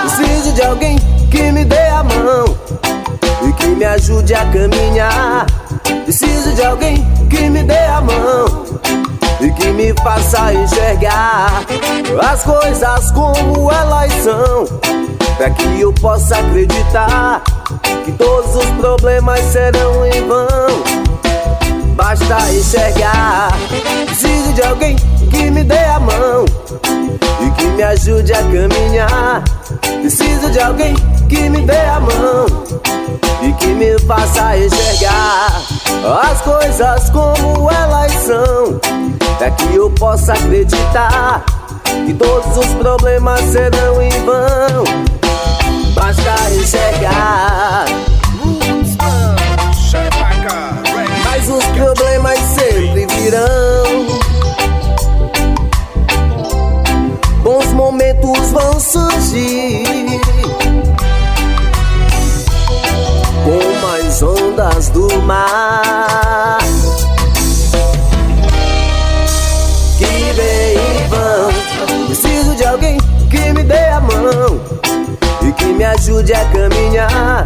[0.02, 0.96] Preciso de alguém
[1.28, 2.44] que me dê a mão
[3.48, 5.46] e que me ajude a caminhar.
[6.04, 8.64] Preciso de alguém que me dê a mão
[9.40, 11.64] e que me faça enxergar
[12.30, 14.66] as coisas como elas são,
[15.36, 17.42] para que eu possa acreditar
[18.04, 20.46] que todos os problemas serão em vão.
[21.96, 23.52] Basta enxergar.
[24.06, 24.96] Preciso de alguém
[25.36, 26.44] que me dê a mão
[27.40, 29.44] e que me ajude a caminhar.
[30.00, 30.94] Preciso de alguém
[31.28, 32.46] que me dê a mão
[33.42, 35.62] e que me faça enxergar
[36.22, 38.80] as coisas como elas são,
[39.38, 41.44] para que eu possa acreditar
[42.06, 44.84] que todos os problemas serão em vão.
[45.94, 48.15] Basta enxergar.
[59.36, 60.20] Surgir.
[63.44, 66.58] Como as ondas do mar.
[69.98, 72.06] Que vem e vão.
[72.06, 72.98] Preciso de alguém
[73.30, 74.60] que me dê a mão
[75.42, 77.44] e que me ajude a caminhar.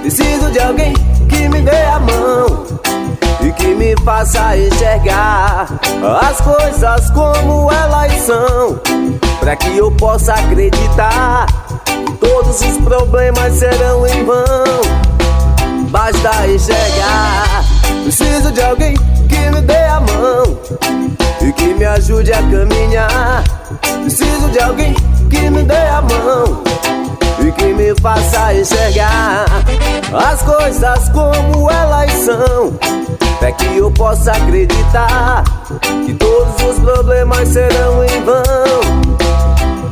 [0.00, 0.94] Preciso de alguém
[1.28, 2.66] que me dê a mão
[3.42, 5.66] e que me faça enxergar
[6.22, 8.80] as coisas como elas são,
[9.46, 11.46] para que eu possa acreditar
[11.84, 14.44] que todos os problemas serão em vão.
[15.88, 17.64] Basta enxergar.
[18.02, 18.94] Preciso de alguém
[19.28, 20.58] que me dê a mão
[21.40, 23.44] e que me ajude a caminhar.
[24.02, 24.92] Preciso de alguém
[25.30, 26.64] que me dê a mão
[27.38, 29.44] e que me faça enxergar
[30.28, 32.76] as coisas como elas são,
[33.38, 35.44] para que eu possa acreditar
[36.04, 39.35] que todos os problemas serão em vão.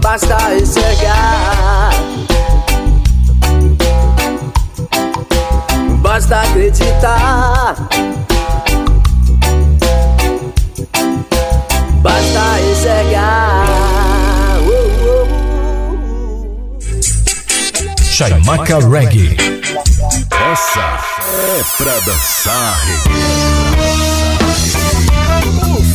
[0.04, 1.90] Basta enxergar,
[6.02, 7.74] basta acreditar.
[12.02, 13.64] Basta enxergar.
[18.02, 19.36] Chaimaca Reggae.
[20.52, 20.98] Essa
[21.32, 22.80] é pra dançar
[25.54, 25.93] Meus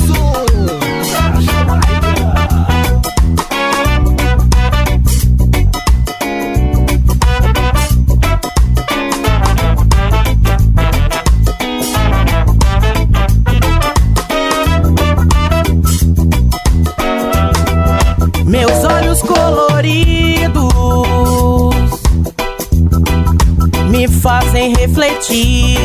[24.60, 25.78] fazem refletir.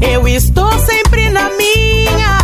[0.00, 2.38] Eu estou sempre na minha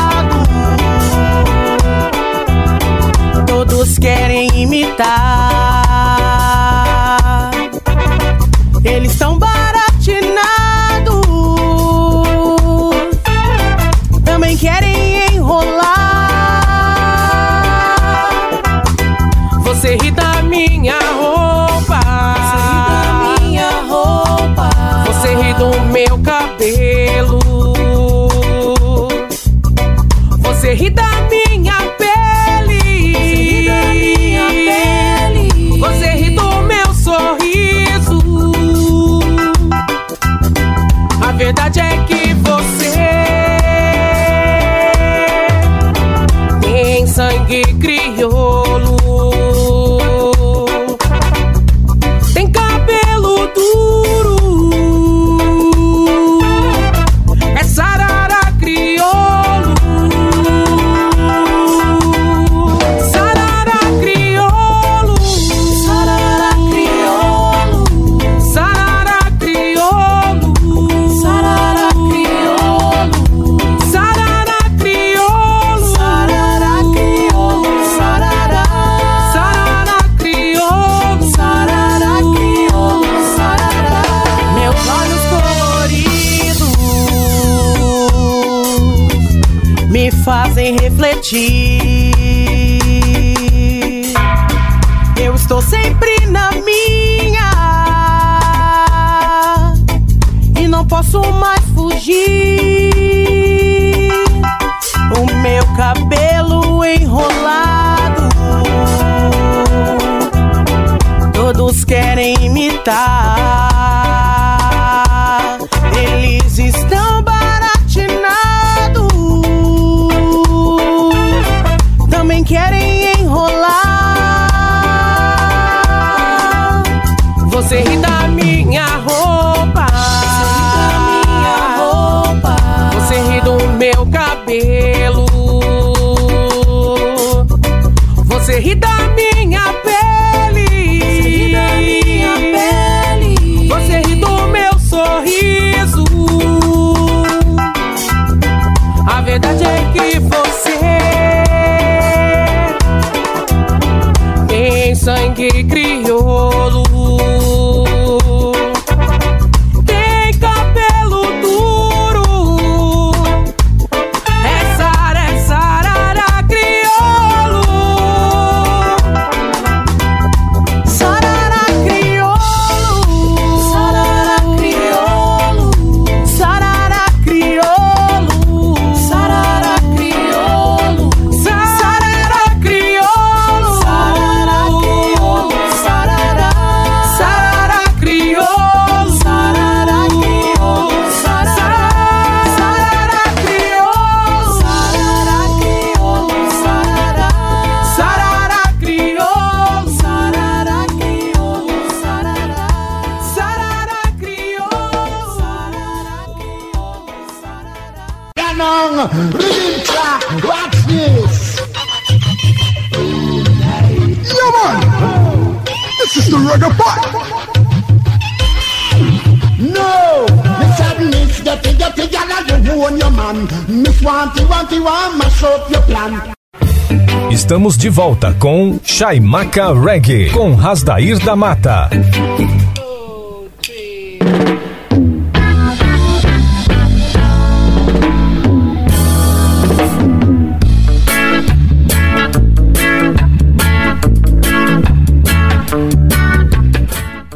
[227.46, 231.88] Estamos de volta com Chaimaca Reggae, com Rasdair da Mata.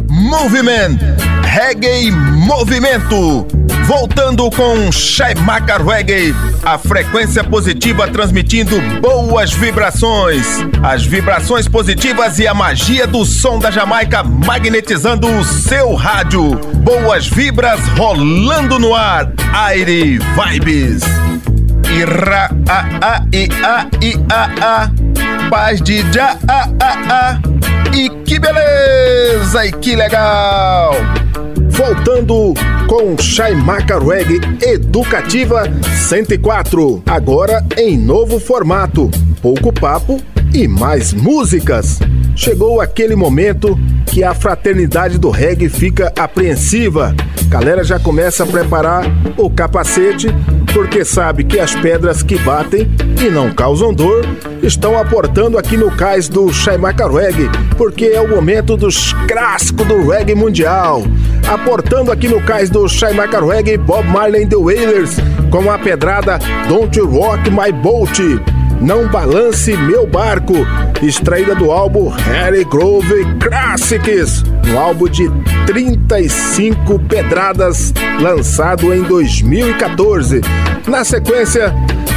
[0.08, 0.98] Movement,
[1.44, 3.46] Reggae Movimento.
[3.86, 10.46] Voltando com Chaimaca Reggae, a frequência positiva transmitindo boas vibrações.
[10.82, 16.54] As vibrações positivas e a magia do som da Jamaica magnetizando o seu rádio.
[16.76, 19.32] Boas vibras rolando no ar.
[19.52, 21.02] Aire Vibes.
[21.92, 25.50] Ira a a i a i a a.
[25.50, 27.40] Paz de já a a a.
[27.94, 29.66] E que beleza!
[29.66, 30.94] E que legal!
[31.70, 32.54] Voltando
[32.90, 35.62] com Chaimaca Reggae Educativa
[36.08, 37.04] 104.
[37.06, 39.08] Agora em novo formato.
[39.40, 40.20] Pouco papo
[40.52, 42.00] e mais músicas.
[42.34, 47.14] Chegou aquele momento que a fraternidade do reggae fica apreensiva.
[47.48, 49.04] Galera já começa a preparar
[49.36, 50.28] o capacete
[50.72, 52.90] porque sabe que as pedras que batem
[53.20, 54.24] e não causam dor
[54.62, 60.08] estão aportando aqui no cais do Chaimaca Reggae, porque é o momento dos clássicos do
[60.08, 61.02] reggae mundial.
[61.48, 65.16] Aportando aqui no cais do Chaimaca Reggae, Bob Marley and the Wailers
[65.50, 68.59] com a pedrada Don't You Rock My Boat.
[68.80, 70.54] Não Balance Meu Barco,
[71.02, 74.42] extraída do álbum Harry Grove Classics,
[74.72, 75.30] um álbum de
[75.66, 80.40] 35 pedradas, lançado em 2014.
[80.86, 81.74] Na sequência,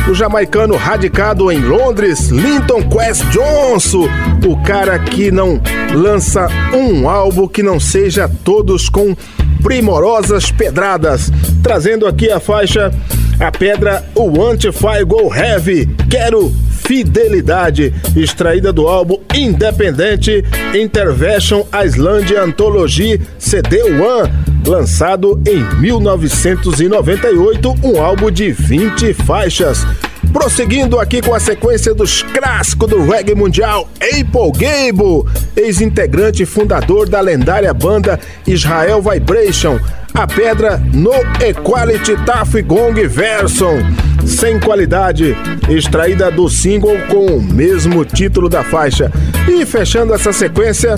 [0.10, 4.08] o jamaicano radicado em Londres, Linton Quest Johnson,
[4.48, 5.62] o cara que não
[5.94, 9.16] lança um álbum que não seja todos com
[9.64, 11.32] primorosas pedradas,
[11.64, 12.92] trazendo aqui a faixa
[13.40, 16.54] a pedra O Antify Go Heavy, Quero
[16.86, 24.30] Fidelidade, extraída do álbum independente Intervention Island Anthology CD One,
[24.68, 29.88] lançado em 1998, um álbum de 20 faixas.
[30.34, 37.08] Prosseguindo aqui com a sequência dos clássicos do reggae mundial, Apple Gable, ex-integrante e fundador
[37.08, 39.80] da lendária banda Israel Vibration,
[40.14, 43.80] a pedra no Equality Taf Gong Version,
[44.26, 45.36] sem qualidade,
[45.68, 49.12] extraída do single com o mesmo título da faixa.
[49.48, 50.96] E fechando essa sequência,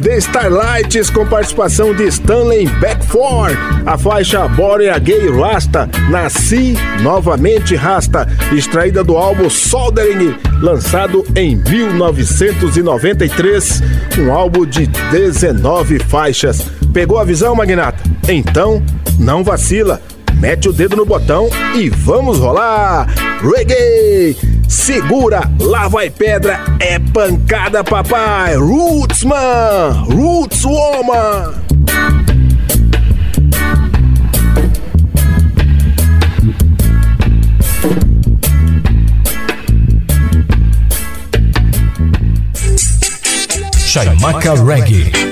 [0.00, 8.28] The Starlights com participação de Stanley Beckford, a faixa Borea Gay Rasta, Nasci Novamente Rasta,
[8.52, 13.82] extraída do álbum Soldering, lançado em 1993,
[14.20, 16.83] um álbum de 19 faixas.
[16.94, 18.00] Pegou a visão, Magnata?
[18.28, 18.80] Então,
[19.18, 20.00] não vacila.
[20.34, 23.08] Mete o dedo no botão e vamos rolar!
[23.42, 24.36] Reggae!
[24.68, 28.54] Segura, lá vai pedra, é pancada, papai!
[28.54, 30.04] Roots, man!
[30.06, 31.52] Roots, woman!
[43.84, 45.23] Chaimaca Reggae.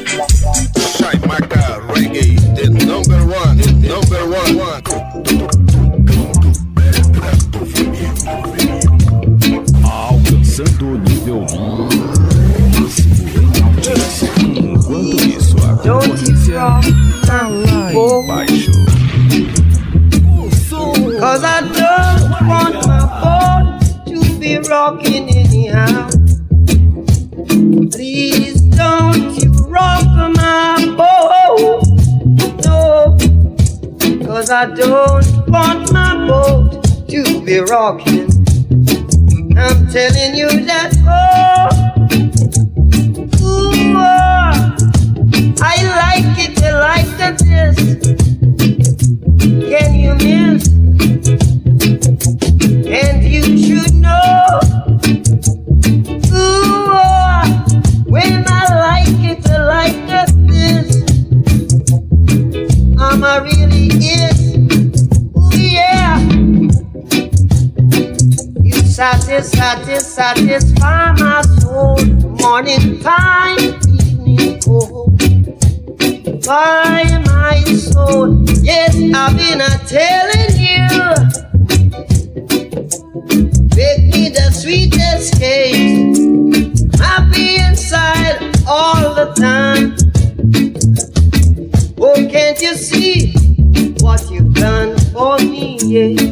[10.62, 11.40] Nível
[12.78, 14.30] máximo em audiência.
[14.46, 16.60] Enquanto isso, a concorrência
[17.26, 18.70] tá lá embaixo.
[21.18, 23.64] Cause I don't want my boat
[24.06, 26.08] to be rocking anyhow.
[27.90, 30.04] Please don't you rock
[30.36, 31.82] my boat.
[32.64, 33.16] No,
[34.26, 38.31] cause I don't want my boat to be rocking.
[39.56, 41.68] I'm telling you that, oh,
[43.42, 44.76] ooh, oh,
[45.60, 47.76] I like it, I like the this.
[49.68, 50.71] Can you miss?
[69.02, 71.96] Satis, satis, satisfy my soul.
[72.40, 75.18] Morning time, evening cold.
[76.46, 80.86] By my soul, yes, I've been a telling you.
[83.74, 86.16] Make me the sweetest cake.
[87.00, 88.38] Happy inside
[88.68, 89.96] all the time.
[91.98, 93.32] Oh, can't you see
[93.98, 95.78] what you've done for me?
[95.80, 96.31] Yeah.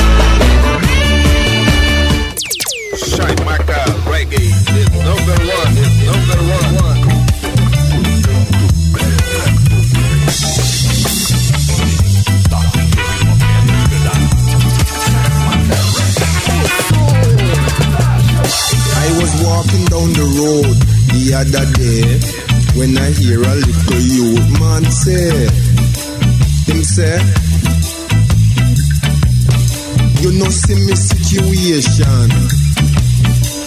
[30.21, 32.29] You know see me situation,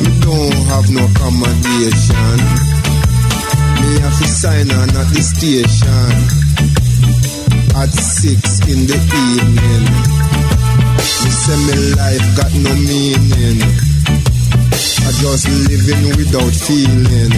[0.00, 2.38] me don't have no accommodation,
[3.82, 6.14] me have to sign on at the station
[7.74, 9.84] at six in the evening.
[11.24, 13.58] Me say me life got no meaning.
[15.04, 17.34] I just living without feeling.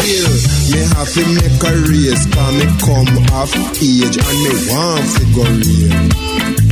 [0.00, 0.32] Still,
[0.72, 3.52] me have to make a race, cause me come off
[3.82, 6.67] age and me want to go real.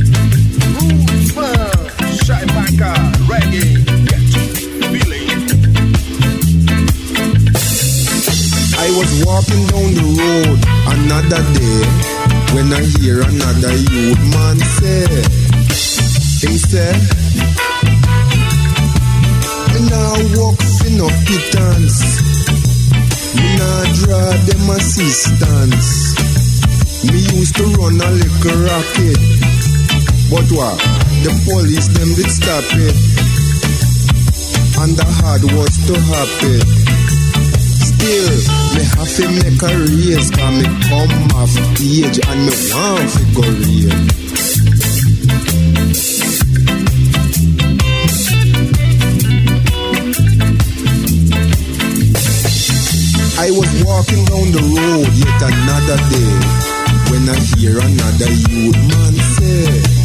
[2.57, 2.59] I
[8.97, 10.59] was walking down the road
[10.89, 11.85] another day
[12.55, 15.05] when I hear another youth man say,
[16.41, 16.97] him say,
[19.73, 21.97] me nah walk for no pittance,
[23.37, 25.89] me nah draw them assistance.
[27.05, 29.21] Me used to run a little rocket,
[30.31, 31.06] but what?
[31.23, 32.95] The police them did stop it,
[34.81, 36.87] and the hard was to happen.
[37.97, 38.37] Still,
[38.75, 41.49] me have to make a race Cause me come off
[41.81, 43.97] age And me want to go real
[53.39, 56.33] I was walking down the road yet another day
[57.09, 59.96] When I hear another youth man say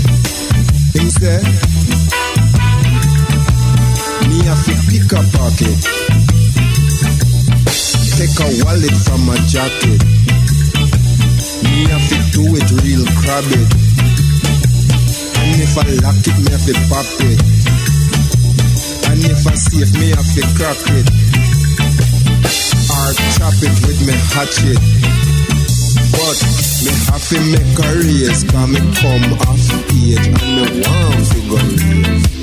[1.23, 1.43] Him
[4.29, 6.03] Me have to pick a pocket
[8.23, 9.99] take a wallet from my jacket.
[11.65, 13.63] Me have to do it real crabby.
[15.43, 17.39] And if I lock it, me have to pop it.
[19.11, 21.09] And if I see if me have to crack it.
[22.95, 24.79] Or chop it with me hatchet.
[26.15, 26.39] But
[26.85, 28.77] me have to make a race, come
[29.49, 32.42] off age and me want to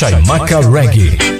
[0.00, 1.39] Chaimaca Reggae.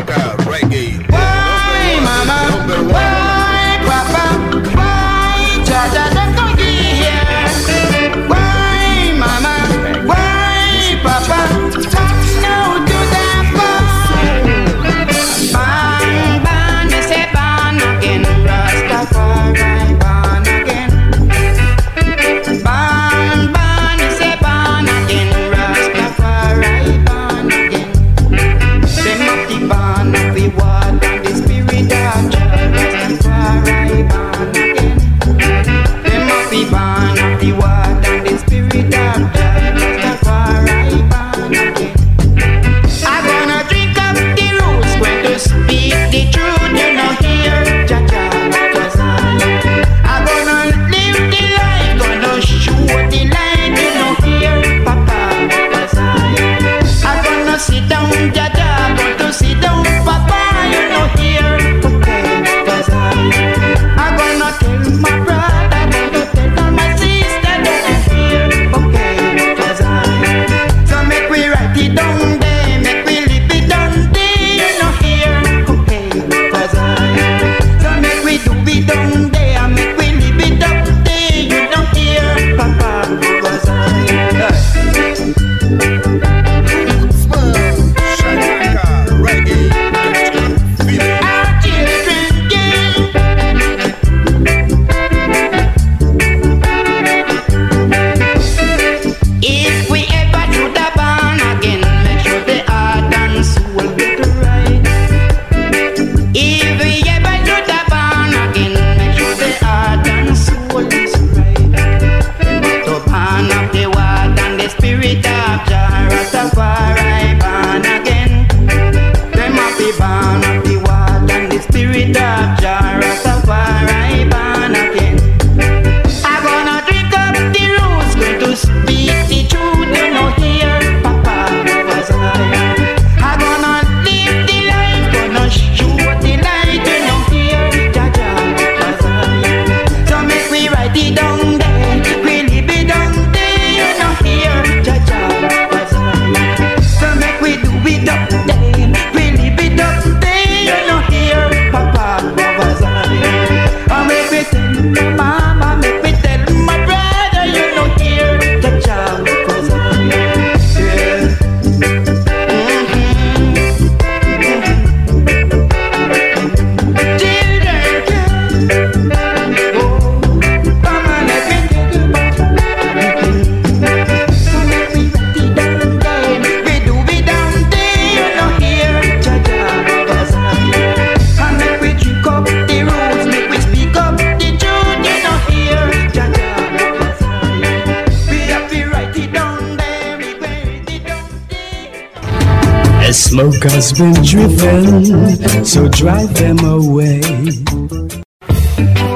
[193.63, 197.21] Has been driven, so drive them away.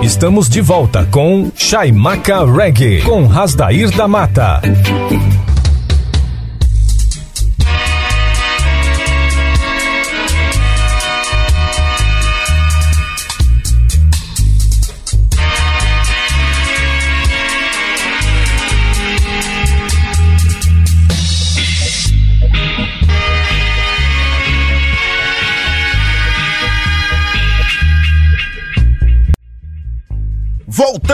[0.03, 4.61] Estamos de volta com Chaimaca Reggae, com Rasdair da Mata.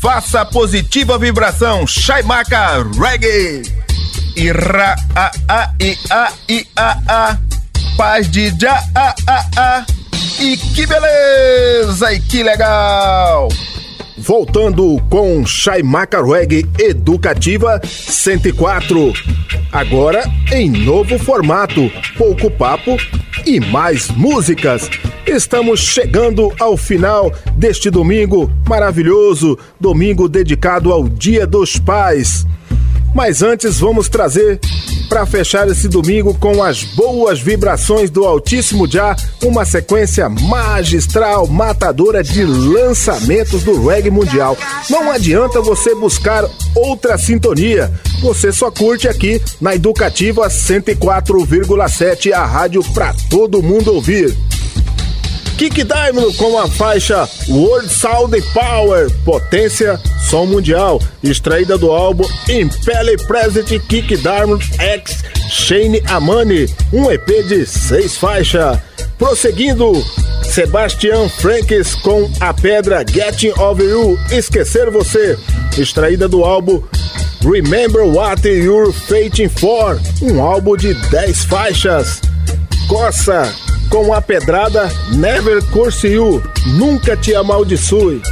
[0.00, 3.62] Faça positiva vibração, Chaimaca Reggae.
[4.36, 7.38] Ira a a i a i a a.
[7.96, 9.86] Paz de já a a a.
[10.38, 13.48] E que beleza e que legal!
[14.28, 19.14] Voltando com Chaimaca Reggae Educativa 104.
[19.72, 20.22] Agora
[20.52, 22.98] em novo formato, pouco papo
[23.46, 24.90] e mais músicas.
[25.26, 32.46] Estamos chegando ao final deste domingo maravilhoso, domingo dedicado ao Dia dos Pais.
[33.14, 34.60] Mas antes vamos trazer
[35.08, 42.22] para fechar esse domingo com as boas vibrações do Altíssimo Já, uma sequência magistral, matadora
[42.22, 44.56] de lançamentos do reggae mundial.
[44.90, 46.44] Não adianta você buscar
[46.74, 47.90] outra sintonia,
[48.20, 54.36] você só curte aqui na Educativa 104,7, a rádio para todo mundo ouvir.
[55.58, 59.98] Kick Diamond com a faixa World Sound Power, potência
[60.30, 67.66] som mundial, extraída do álbum Impele Present Kick Diamond X Shane Amani, um EP de
[67.66, 68.78] seis faixas.
[69.18, 69.92] Prosseguindo,
[70.44, 75.36] Sebastian Franks com a pedra Getting Over You, Esquecer Você,
[75.76, 76.80] extraída do álbum
[77.42, 82.20] Remember What You're Fighting For, um álbum de 10 faixas.
[82.88, 83.54] Coça
[83.90, 86.42] com a pedrada Never Curse You,
[86.78, 88.22] Nunca Te Amaldiçoe,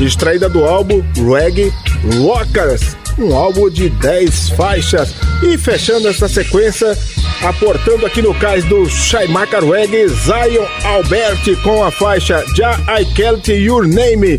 [0.00, 1.72] extraída do álbum Reggae
[2.20, 5.14] Rockers, um álbum de 10 faixas.
[5.40, 6.98] E fechando essa sequência,
[7.42, 13.52] aportando aqui no cais do Chaimaca Reggae, Zion Albert com a faixa Já I Called
[13.52, 14.36] Your Name,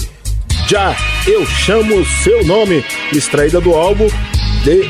[0.68, 0.94] Já
[1.26, 2.84] Eu Chamo Seu Nome,
[3.14, 4.10] extraída do álbum
[4.66, 4.82] The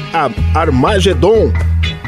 [0.55, 1.53] Armageddon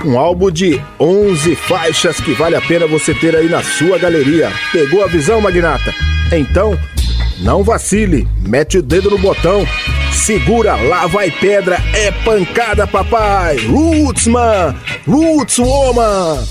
[0.06, 4.52] um álbum de 11 faixas que vale a pena você ter aí na sua galeria.
[4.72, 5.94] Pegou a visão, Magnata?
[6.32, 6.78] Então,
[7.40, 9.66] não vacile, mete o dedo no botão,
[10.12, 13.58] segura, lá vai pedra, é pancada, papai!
[13.66, 14.76] Roots, man!
[15.08, 16.44] Roots, woman!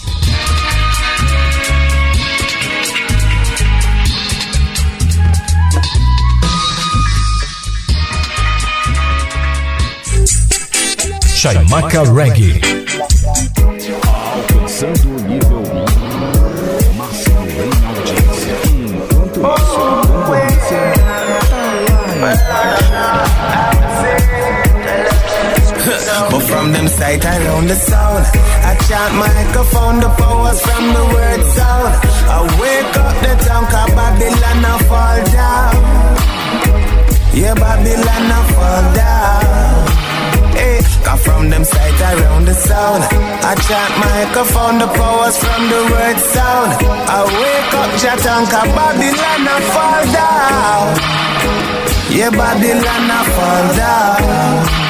[11.34, 12.67] Chaimaca Reggae.
[13.38, 15.62] Alcançando o nível
[16.96, 18.54] máximo em audiência.
[18.74, 19.78] Enquanto isso,
[26.30, 28.24] But from them sight around the sound.
[28.64, 31.94] I chant microphone the powers from the word sound.
[32.28, 35.76] I wake up the town cause Babylon a fall down.
[37.32, 39.87] Yeah Babylon a fall down
[41.08, 43.02] Cause from them sight around the sound
[43.40, 46.70] I chant microphone the powers from the word sound
[47.08, 50.86] I wake up Jatan cause Babylon a fall down
[52.12, 54.88] Yeah Babylon a fall down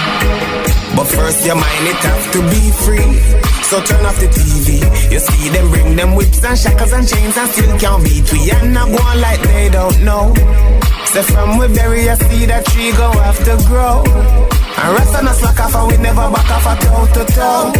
[0.97, 3.21] but first your mind it have to be free.
[3.63, 4.83] So turn off the TV.
[5.13, 8.51] You see them bring them whips and shackles and chains and still can't beat we.
[8.51, 10.35] And not go on like they don't know.
[11.13, 14.58] So from we bury a seed that tree go have to grow.
[14.83, 17.73] And rest on a slack off and we never back off a toe to toe.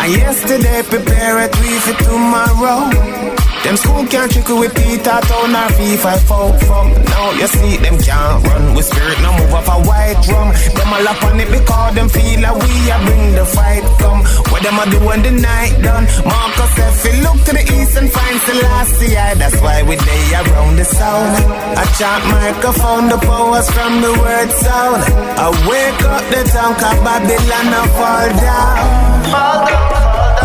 [0.00, 3.35] And yesterday prepare a tweet for tomorrow.
[3.66, 6.86] Them school can't trick with Peter Town or FIFA four from.
[7.10, 10.54] Now you see them can't run with spirit, no move off a white rum.
[10.78, 14.22] Them all up on it because them feel like we are bring the fight come.
[14.54, 16.06] What them a do when the night done?
[16.22, 20.76] Marcus "Fi look to the east and find Selassie." Aye, That's why we day around
[20.78, 21.34] the sound.
[21.74, 25.02] I chant microphone, the powers from the word sound.
[25.42, 28.78] I wake up the town, cause Babylon a fall down.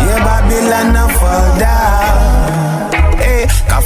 [0.02, 2.31] Yeah, Babylon a fall down.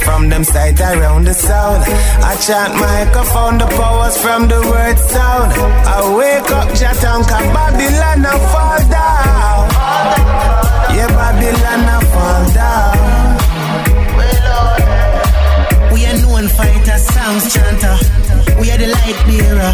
[0.07, 1.83] From them sight around the sound.
[2.23, 5.51] I chant microphone, the powers from the word sound.
[5.85, 9.67] I wake up, Jatanka, Babylon, I fall down.
[10.95, 12.97] Yeah, Babylon, I fall down.
[15.93, 17.97] We are known fighter, songs chanter.
[18.61, 19.73] We are the light bearer.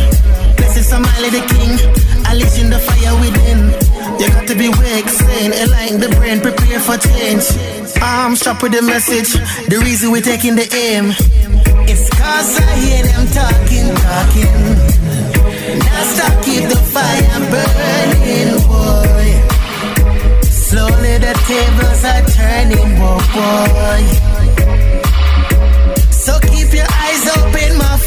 [0.58, 1.78] Blessed Somali the king.
[2.26, 3.93] Alice in the fire within.
[4.24, 5.12] You got to be wake,
[5.68, 7.44] align the brain, prepare for change.
[8.02, 9.34] I'm sharp with the message.
[9.68, 11.12] The reason we're taking the aim.
[11.92, 14.64] It's cause I hear them talking, talking.
[15.76, 19.28] Now stop, keep the fire burning, boy.
[20.48, 24.08] Slowly the tables are turning, boy.
[26.16, 27.98] So keep your eyes open, my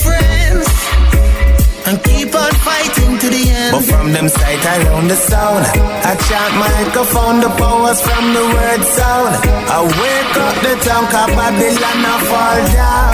[1.87, 3.73] and keep on fighting to the end.
[3.73, 5.63] But from them sight around the sound,
[6.11, 9.31] I chant microphone, the powers from the word sound.
[9.71, 13.13] I wake up the town, cause Babylon I fall down.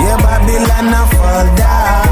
[0.00, 2.06] Yeah, Babylon I fall down.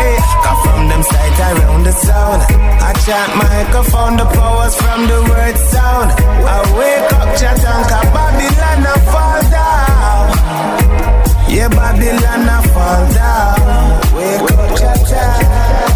[0.00, 0.16] Hey,
[0.64, 2.40] from them sight around the sound,
[2.88, 6.08] I chant microphone, the powers from the word sound.
[6.56, 11.23] I wake up, and cause Babylon I fall down.
[11.54, 14.16] Yeah, Babylon I fall down.
[14.16, 15.93] Wake up, chat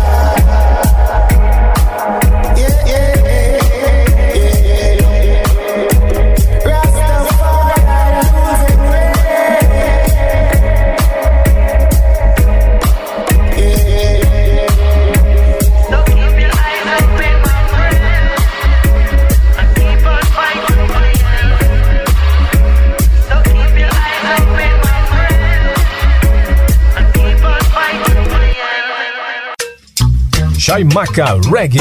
[30.79, 31.81] Chaimaca Reggae.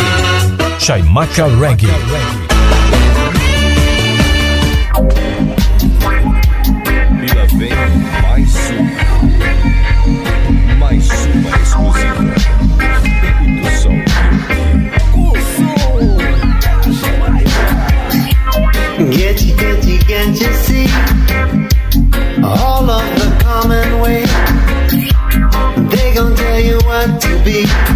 [0.79, 1.87] Chaimaca Reggae.
[7.21, 7.69] E lá vem
[8.23, 8.97] mais uma.
[10.79, 12.23] Mais uma exclusiva.
[13.61, 13.97] Do som.
[19.11, 20.87] Get you, get you, can't you see?
[22.43, 24.25] All of the common way.
[25.91, 27.86] They gon' tell you what to be.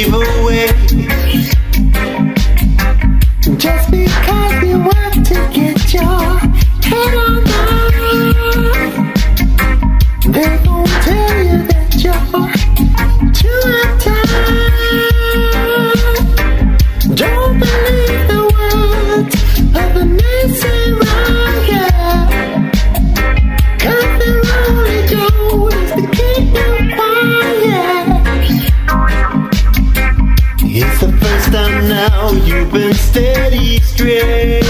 [0.00, 0.39] Evil
[32.72, 34.64] been steady straight.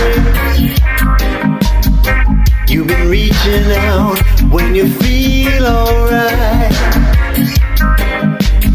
[2.69, 4.19] You've been reaching out
[4.51, 6.73] when you feel alright.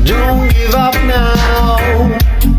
[0.04, 1.78] Don't give up now,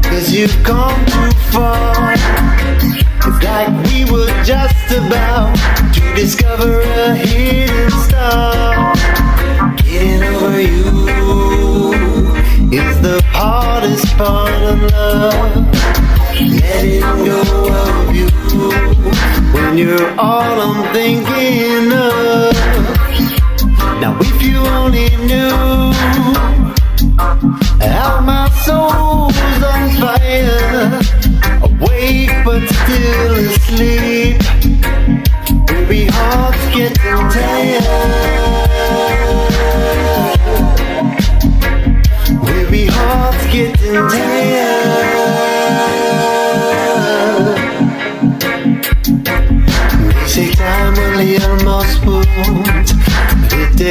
[0.03, 2.15] cause you've come too far.
[2.15, 5.55] It's like we were just about
[5.95, 8.95] to discover a hidden star.
[9.77, 11.95] Getting over you
[12.73, 15.66] is the hardest part of love.
[16.77, 17.41] Letting go
[17.73, 18.29] of you
[19.55, 22.53] when you're all I'm thinking of.
[24.03, 25.93] Now, if you only knew
[27.81, 29.06] how my soul's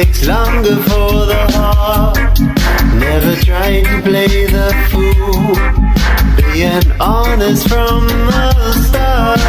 [0.06, 2.38] takes longer for the heart.
[2.98, 5.54] Never try to play the fool,
[6.36, 9.40] being honest from the start.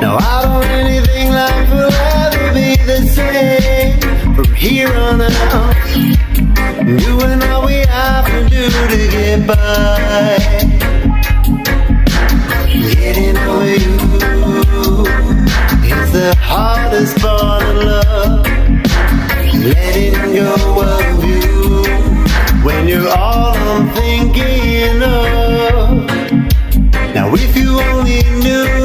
[0.00, 5.76] Now I don't really think life will ever be the same from here on out.
[6.84, 10.38] Doing all we have to do to get by.
[12.94, 13.96] Getting over you
[15.84, 17.69] is the hardest part.
[19.70, 21.84] Letting go of you
[22.64, 26.06] when you're all I'm thinking of.
[27.14, 28.79] Now if you only knew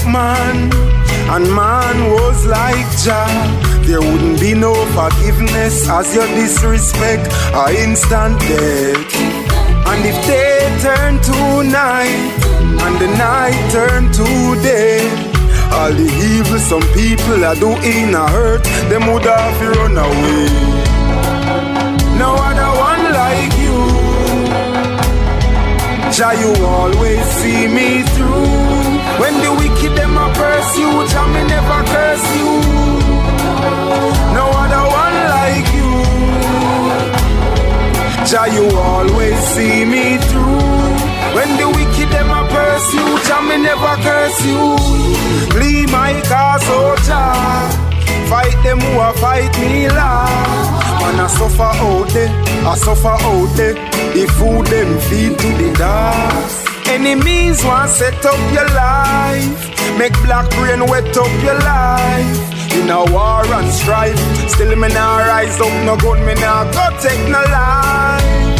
[0.00, 0.72] like man
[1.30, 3.28] and man was like Jah.
[3.86, 9.14] There wouldn't be no forgiveness as your disrespect or instant death.
[9.90, 12.40] And if day turn to night
[12.84, 14.24] and the night turn to
[14.62, 15.00] day,
[15.72, 20.48] all the evil some people are doing a hurt, them would have to run away.
[22.18, 23.78] No other one like you.
[26.12, 28.69] Jah, you always see me through.
[29.20, 32.52] When the wicked them a pursue, Jah me never curse you.
[34.32, 35.92] No other one like you.
[38.24, 40.80] Jah, you always see me through.
[41.36, 44.76] When the wicked them a pursue, Jah me never curse you.
[45.52, 47.68] Plead my cause, oh Jah.
[48.30, 50.66] Fight them who a fight me, Lord.
[51.00, 52.32] Man, I suffer out there,
[52.64, 53.74] I suffer out there.
[54.14, 56.69] The food them feed to the dogs.
[56.90, 62.38] Enemies want set up your life, make black brain wet up your life.
[62.74, 64.18] In a war and strife,
[64.48, 68.58] still me nah rise up, no gun me nah go take no life.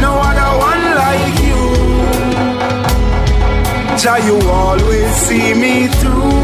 [0.00, 1.62] No other one like you.
[4.00, 6.40] Jah, you always see me through.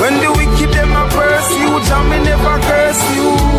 [0.00, 3.53] When the wicked them a pursue, Jah me never curse you.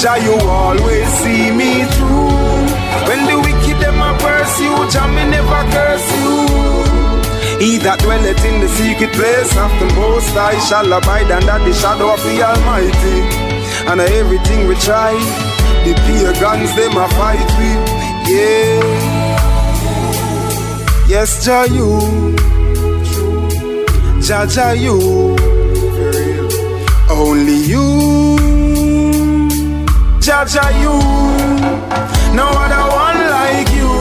[0.00, 2.30] Jah, you always see me through.
[3.08, 6.46] When the wicked them a pursue, Jah me never curse you.
[7.58, 11.74] He that dwelleth in the secret place of the Most High shall abide under the
[11.74, 13.26] shadow of the Almighty.
[13.90, 15.18] And everything we try,
[15.82, 17.82] the pagans them a fight with.
[18.30, 18.78] Yeah.
[21.08, 22.36] Yes, Jah you.
[24.22, 25.34] Jah Jah you.
[27.10, 28.47] Only you.
[30.28, 30.44] Jah
[30.82, 30.92] you.
[32.36, 33.92] No other one like you.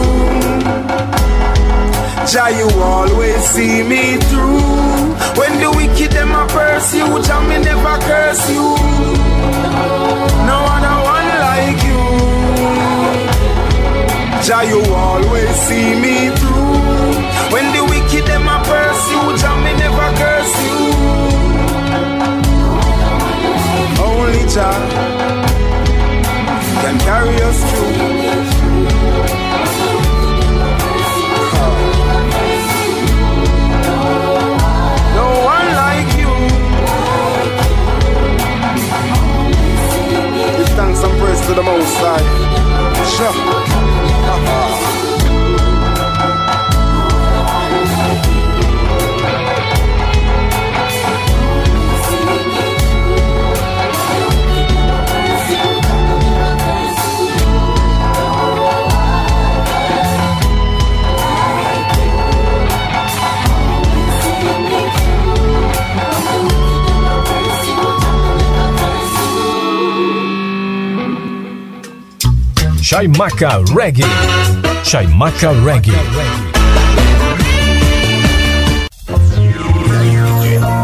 [2.27, 4.59] Jah you always see me through.
[5.39, 8.75] When the wicked them a pursue, Jah me never curse you.
[10.43, 12.03] No other one like you.
[14.43, 16.75] Jah you always see me through.
[17.53, 20.75] When the wicked them a pursue, Jah me never curse you.
[24.03, 25.47] Only Jah
[26.87, 27.91] can carry us through.
[35.17, 36.31] No one like you.
[40.55, 42.23] Give thanks and praise to the Most High.
[43.17, 43.96] Sure.
[72.87, 74.05] Shaimaka Reggae.
[74.85, 75.91] Shaimaka Reggae.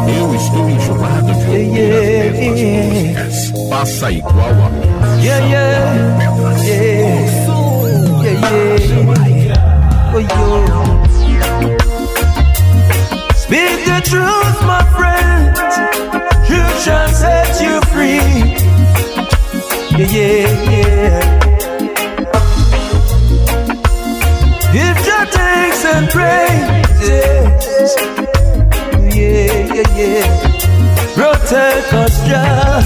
[0.09, 2.59] Eu estou enjoado de ouvir as mesmas
[2.89, 3.69] músicas.
[3.69, 5.23] Passa igual a mim.
[5.23, 6.83] Yeah, yeah, yeah,
[8.21, 8.35] yeah,
[9.31, 9.63] yeah.
[10.13, 10.27] Oh, yo.
[13.33, 15.55] Speak the truth, my friend.
[16.47, 18.57] Truth shall set you free.
[19.97, 21.42] Yeah, yeah, yeah.
[25.53, 27.91] Thanks and praises.
[29.15, 30.27] Yeah, yeah, yeah.
[31.15, 32.81] Protect us, Jah.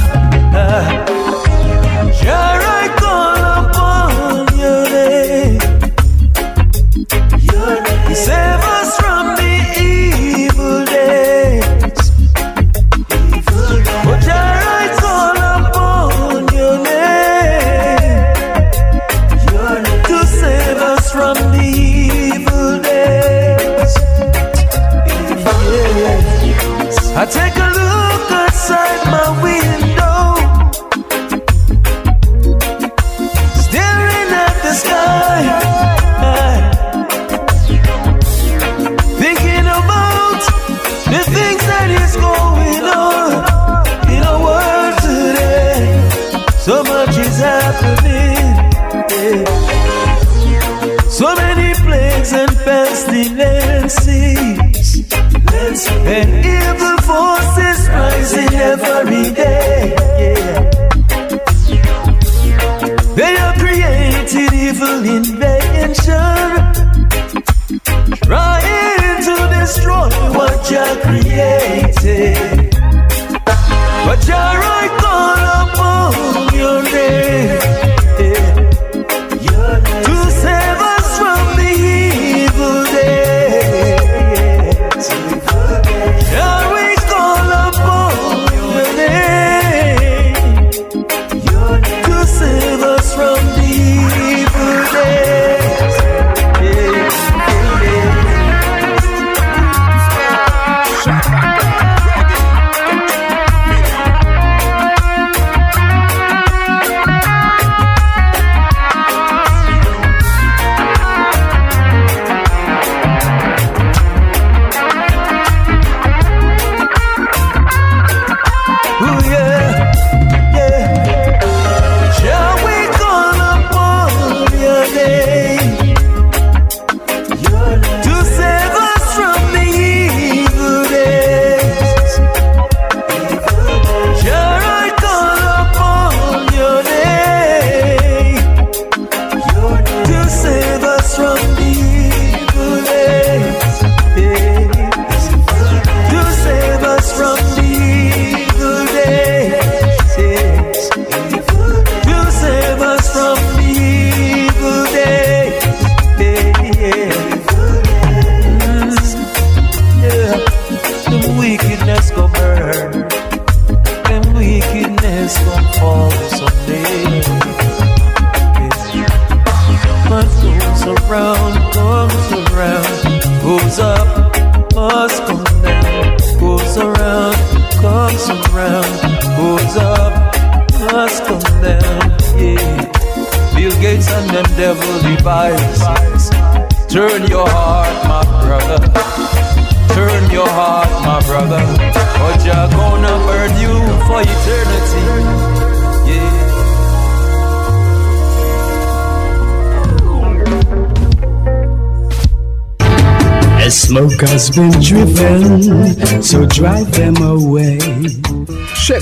[2.22, 2.97] Jah, I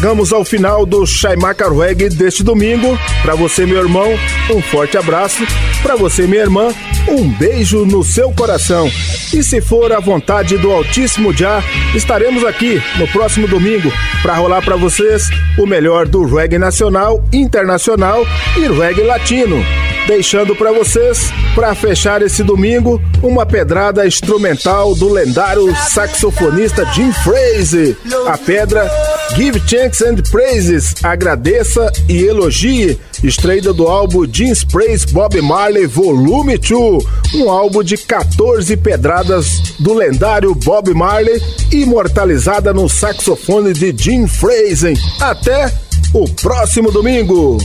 [0.05, 2.95] Chegamos ao final do Shaimaka Reggae deste domingo.
[3.23, 4.07] Para você, meu irmão,
[4.51, 5.41] um forte abraço.
[5.81, 6.67] Para você, minha irmã,
[7.07, 8.87] um beijo no seu coração.
[9.33, 11.63] E se for a vontade do Altíssimo Já,
[11.95, 13.91] estaremos aqui no próximo domingo
[14.21, 15.27] para rolar para vocês
[15.57, 18.23] o melhor do reggae nacional, internacional
[18.55, 19.65] e reggae latino.
[20.05, 27.97] Deixando para vocês, para fechar esse domingo, uma pedrada instrumental do lendário saxofonista Jim Fraser.
[28.27, 28.87] A pedra
[29.33, 36.57] Give Thanks and Praises, agradeça e elogie, extraída do álbum Jim's Praise Bob Marley Volume
[36.57, 37.03] 2,
[37.35, 41.41] um álbum de 14 pedradas do lendário Bob Marley,
[41.71, 44.97] imortalizada no saxofone de Jim Fraser.
[45.19, 45.73] Até
[46.13, 47.57] o próximo domingo.